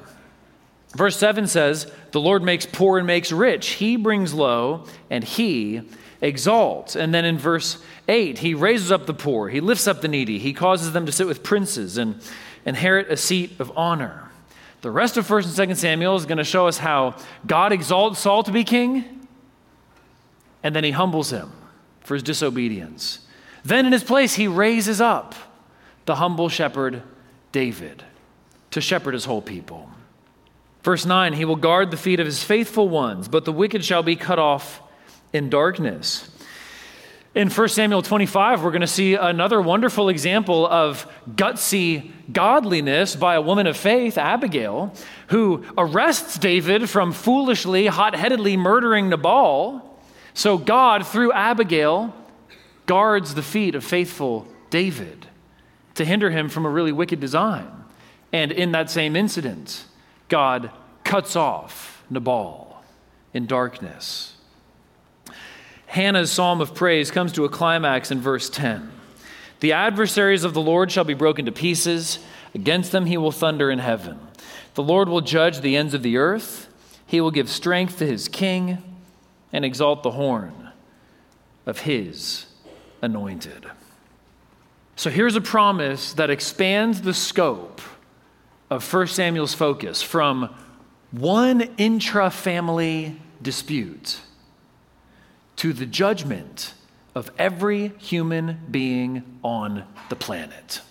[0.97, 3.71] Verse 7 says, The Lord makes poor and makes rich.
[3.71, 5.83] He brings low and he
[6.21, 6.97] exalts.
[6.97, 10.39] And then in verse 8, he raises up the poor, he lifts up the needy,
[10.39, 12.21] he causes them to sit with princes and
[12.65, 14.31] inherit a seat of honor.
[14.83, 18.19] The rest of 1st and 2nd Samuel is going to show us how God exalts
[18.19, 19.27] Saul to be king,
[20.63, 21.53] and then he humbles him
[22.01, 23.27] for his disobedience.
[23.63, 25.35] Then in his place, he raises up
[26.07, 27.03] the humble shepherd
[27.53, 28.05] David
[28.71, 29.91] to shepherd his whole people.
[30.83, 34.03] Verse 9, he will guard the feet of his faithful ones, but the wicked shall
[34.03, 34.81] be cut off
[35.33, 36.31] in darkness.
[37.35, 43.37] In 1 Samuel 25, we're going to see another wonderful example of gutsy godliness by
[43.37, 44.93] a woman of faith, Abigail,
[45.29, 50.01] who arrests David from foolishly, hot headedly murdering Nabal.
[50.35, 52.15] So God, through Abigail,
[52.87, 55.27] guards the feet of faithful David
[56.01, 57.71] to hinder him from a really wicked design.
[58.33, 59.85] And in that same incident,
[60.31, 60.71] God
[61.05, 62.83] cuts off Nabal
[63.35, 64.35] in darkness.
[65.85, 68.91] Hannah's psalm of praise comes to a climax in verse 10.
[69.61, 72.19] The adversaries of the Lord shall be broken to pieces,
[72.55, 74.19] against them he will thunder in heaven.
[74.77, 76.67] The Lord will judge the ends of the earth,
[77.07, 78.79] he will give strength to his king
[79.53, 80.71] and exalt the horn
[81.67, 82.47] of his
[83.03, 83.67] anointed.
[85.01, 87.81] So here's a promise that expands the scope
[88.69, 90.55] of 1 Samuel's focus from
[91.11, 94.21] one intra family dispute
[95.57, 96.75] to the judgment
[97.15, 100.83] of every human being on the planet.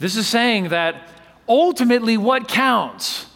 [0.00, 0.96] This is saying that
[1.48, 3.26] ultimately what counts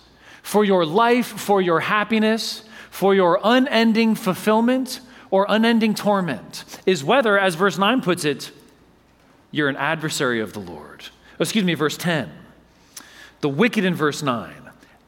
[0.43, 4.99] for your life, for your happiness, for your unending fulfillment
[5.31, 8.51] or unending torment is whether, as verse 9 puts it,
[9.55, 11.05] you're an adversary of the Lord.
[11.35, 12.29] Oh, excuse me, verse 10.
[13.41, 14.53] The wicked in verse 9,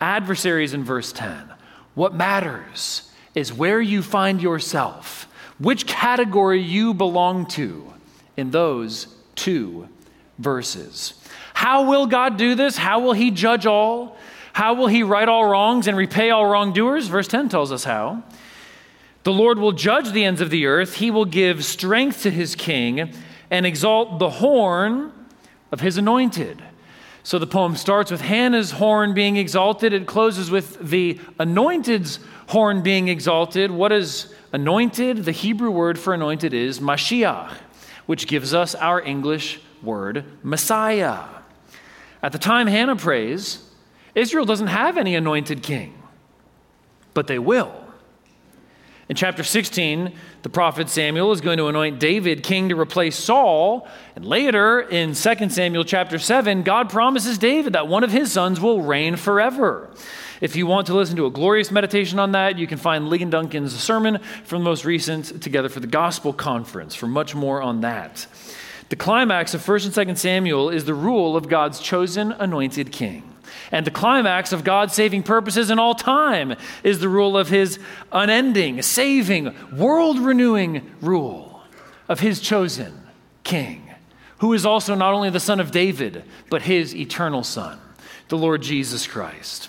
[0.00, 1.52] adversaries in verse 10.
[1.94, 5.26] What matters is where you find yourself,
[5.58, 7.92] which category you belong to
[8.36, 9.88] in those two
[10.38, 11.14] verses.
[11.52, 12.76] How will God do this?
[12.76, 14.16] How will He judge all?
[14.52, 17.08] How will He right all wrongs and repay all wrongdoers?
[17.08, 18.22] Verse 10 tells us how.
[19.24, 22.54] The Lord will judge the ends of the earth, He will give strength to His
[22.54, 23.12] king
[23.50, 25.12] and exalt the horn
[25.72, 26.62] of His anointed.
[27.22, 29.92] So the poem starts with Hannah's horn being exalted.
[29.92, 33.72] It closes with the anointed's horn being exalted.
[33.72, 35.24] What is anointed?
[35.24, 37.52] The Hebrew word for anointed is Mashiach,
[38.06, 41.24] which gives us our English word Messiah.
[42.22, 43.68] At the time Hannah prays,
[44.14, 46.00] Israel doesn't have any anointed king,
[47.12, 47.85] but they will.
[49.08, 53.86] In chapter 16, the prophet Samuel is going to anoint David king to replace Saul.
[54.16, 58.60] And later in 2 Samuel chapter 7, God promises David that one of his sons
[58.60, 59.90] will reign forever.
[60.40, 63.30] If you want to listen to a glorious meditation on that, you can find Ligon
[63.30, 67.82] Duncan's sermon from the most recent Together for the Gospel conference for much more on
[67.82, 68.26] that.
[68.88, 73.35] The climax of 1st and 2nd Samuel is the rule of God's chosen anointed king.
[73.72, 76.54] And the climax of God's saving purposes in all time
[76.84, 77.78] is the rule of his
[78.12, 81.62] unending, saving, world renewing rule
[82.08, 83.00] of his chosen
[83.42, 83.90] king,
[84.38, 87.78] who is also not only the son of David, but his eternal son,
[88.28, 89.68] the Lord Jesus Christ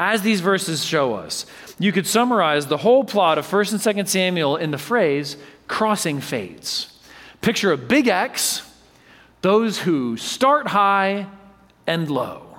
[0.00, 1.44] as these verses show us.
[1.78, 5.36] You could summarize the whole plot of 1st and 2nd Samuel in the phrase
[5.68, 6.98] crossing fates.
[7.42, 8.62] Picture a big X,
[9.42, 11.26] those who start high
[11.86, 12.49] and low,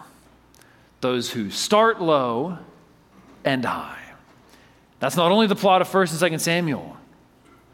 [1.02, 2.60] those who start low
[3.44, 3.98] and high.
[5.00, 6.96] That's not only the plot of 1st and 2nd Samuel,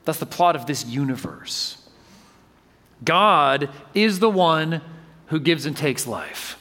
[0.05, 1.77] that's the plot of this universe.
[3.03, 4.81] God is the one
[5.27, 6.57] who gives and takes life.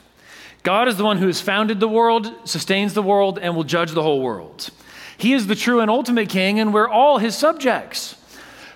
[0.62, 3.92] God is the one who has founded the world, sustains the world, and will judge
[3.92, 4.70] the whole world.
[5.16, 8.16] He is the true and ultimate king, and we're all his subjects.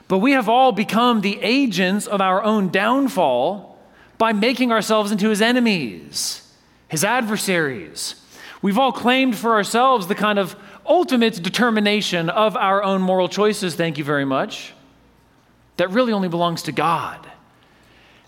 [0.07, 3.79] But we have all become the agents of our own downfall
[4.17, 6.50] by making ourselves into his enemies,
[6.91, 8.17] his adversaries.
[8.61, 13.75] We've all claimed for ourselves the kind of ultimate determination of our own moral choices,
[13.77, 14.75] thank you very much,
[15.77, 17.27] that really only belongs to God.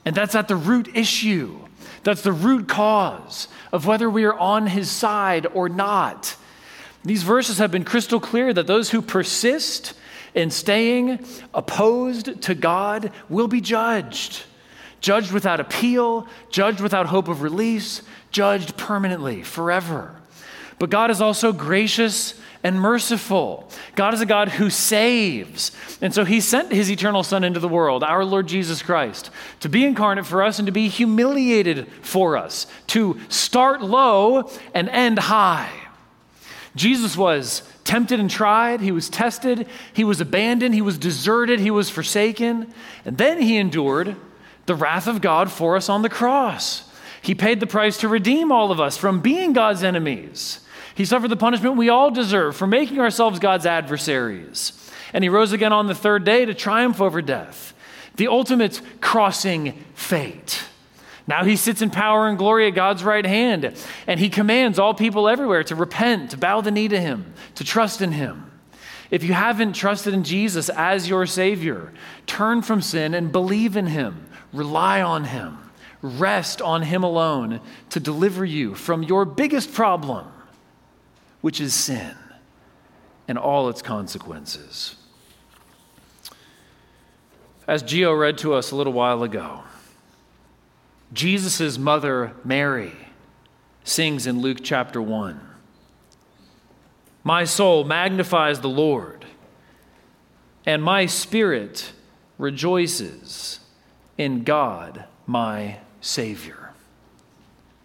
[0.04, 1.58] And that's at the root issue
[2.02, 6.36] That's the root cause of whether we are on his side or not.
[7.04, 9.94] These verses have been crystal clear that those who persist
[10.34, 14.44] in staying opposed to God will be judged.
[15.00, 18.02] Judged without appeal, judged without hope of release,
[18.32, 20.16] judged permanently, forever.
[20.78, 23.68] But God is also gracious and merciful.
[23.94, 25.72] God is a God who saves.
[26.00, 29.30] And so he sent his eternal Son into the world, our Lord Jesus Christ,
[29.60, 34.88] to be incarnate for us and to be humiliated for us, to start low and
[34.88, 35.70] end high.
[36.74, 41.70] Jesus was tempted and tried, he was tested, he was abandoned, he was deserted, he
[41.70, 42.72] was forsaken,
[43.04, 44.16] and then he endured
[44.66, 46.88] the wrath of God for us on the cross.
[47.22, 50.60] He paid the price to redeem all of us from being God's enemies.
[50.94, 54.90] He suffered the punishment we all deserve for making ourselves God's adversaries.
[55.12, 57.74] And he rose again on the third day to triumph over death,
[58.16, 60.64] the ultimate crossing fate.
[61.26, 63.72] Now he sits in power and glory at God's right hand,
[64.06, 67.64] and he commands all people everywhere to repent, to bow the knee to him, to
[67.64, 68.50] trust in him.
[69.10, 71.92] If you haven't trusted in Jesus as your Savior,
[72.26, 75.58] turn from sin and believe in him, rely on him,
[76.02, 80.26] rest on him alone to deliver you from your biggest problem
[81.40, 82.14] which is sin
[83.28, 84.96] and all its consequences.
[87.68, 89.62] As Gio read to us a little while ago,
[91.12, 92.92] Jesus' mother, Mary,
[93.84, 95.40] sings in Luke chapter 1
[97.22, 99.24] My soul magnifies the Lord,
[100.66, 101.92] and my spirit
[102.38, 103.60] rejoices
[104.18, 106.70] in God, my Savior.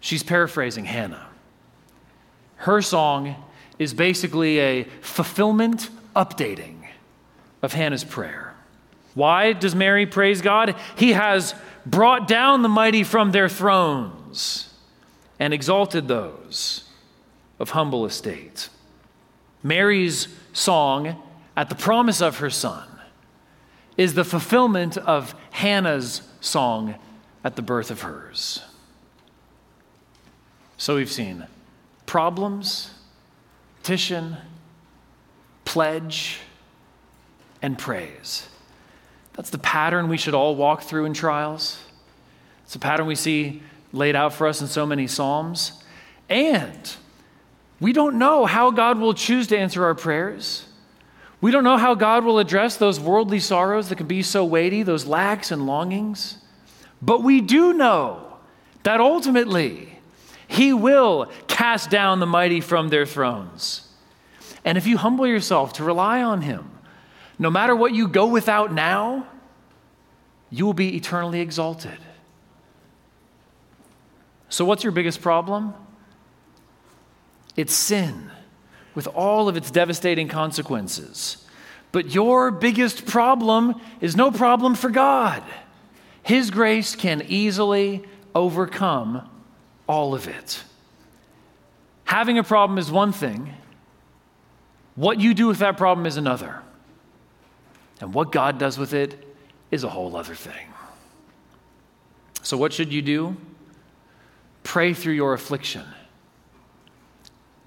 [0.00, 1.28] She's paraphrasing Hannah.
[2.56, 3.36] Her song
[3.78, 6.74] is basically a fulfillment updating
[7.62, 8.54] of Hannah's prayer.
[9.14, 10.76] Why does Mary praise God?
[10.96, 11.54] He has
[11.86, 14.74] brought down the mighty from their thrones
[15.38, 16.84] and exalted those
[17.58, 18.68] of humble estate.
[19.62, 21.20] Mary's song
[21.56, 22.86] at the promise of her son
[23.96, 26.94] is the fulfillment of Hannah's song
[27.48, 28.62] at the birth of hers.
[30.76, 31.46] So we've seen
[32.04, 32.90] problems
[33.80, 34.36] petition,
[35.64, 36.40] pledge,
[37.62, 38.46] and praise.
[39.32, 41.78] That's the pattern we should all walk through in trials.
[42.64, 43.62] It's a pattern we see
[43.94, 45.82] laid out for us in so many Psalms.
[46.28, 46.94] And
[47.80, 50.66] we don't know how God will choose to answer our prayers.
[51.40, 54.82] We don't know how God will address those worldly sorrows that can be so weighty,
[54.82, 56.36] those lacks and longings.
[57.00, 58.38] But we do know
[58.82, 59.98] that ultimately,
[60.46, 63.88] he will cast down the mighty from their thrones.
[64.64, 66.70] And if you humble yourself to rely on Him,
[67.38, 69.26] no matter what you go without now,
[70.50, 71.98] you will be eternally exalted.
[74.48, 75.74] So, what's your biggest problem?
[77.56, 78.30] It's sin
[78.94, 81.44] with all of its devastating consequences.
[81.92, 85.42] But your biggest problem is no problem for God.
[86.28, 88.04] His grace can easily
[88.34, 89.26] overcome
[89.86, 90.62] all of it.
[92.04, 93.54] Having a problem is one thing,
[94.94, 96.60] what you do with that problem is another.
[98.02, 99.26] And what God does with it
[99.70, 100.66] is a whole other thing.
[102.42, 103.34] So, what should you do?
[104.64, 105.86] Pray through your affliction.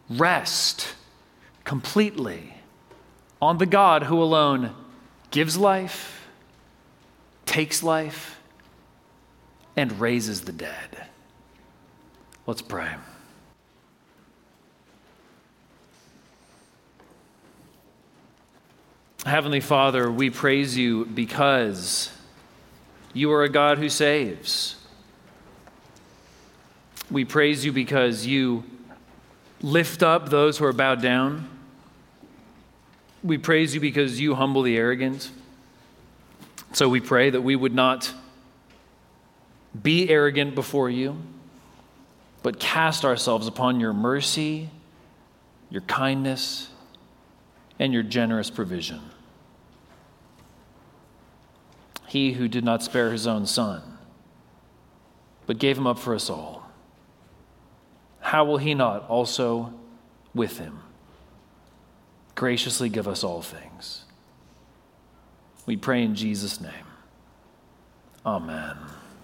[0.08, 0.94] Rest
[1.64, 2.58] completely
[3.42, 4.76] on the God who alone
[5.32, 6.28] gives life,
[7.48, 8.38] takes life,
[9.76, 11.08] and raises the dead.
[12.46, 12.90] Let's pray.
[19.26, 22.12] Heavenly Father, we praise you because
[23.14, 24.76] you are a God who saves.
[27.12, 28.64] We praise you because you
[29.62, 31.48] lift up those who are bowed down.
[33.24, 35.30] We praise you because you humble the arrogant.
[36.74, 38.12] So we pray that we would not
[39.80, 41.18] be arrogant before you
[42.44, 44.70] but cast ourselves upon your mercy,
[45.70, 46.70] your kindness,
[47.80, 49.02] and your generous provision.
[52.08, 53.82] He who did not spare his own son,
[55.46, 56.70] but gave him up for us all,
[58.20, 59.74] how will he not also
[60.34, 60.80] with him
[62.36, 64.06] graciously give us all things?
[65.66, 66.72] We pray in Jesus' name.
[68.26, 68.78] Amen.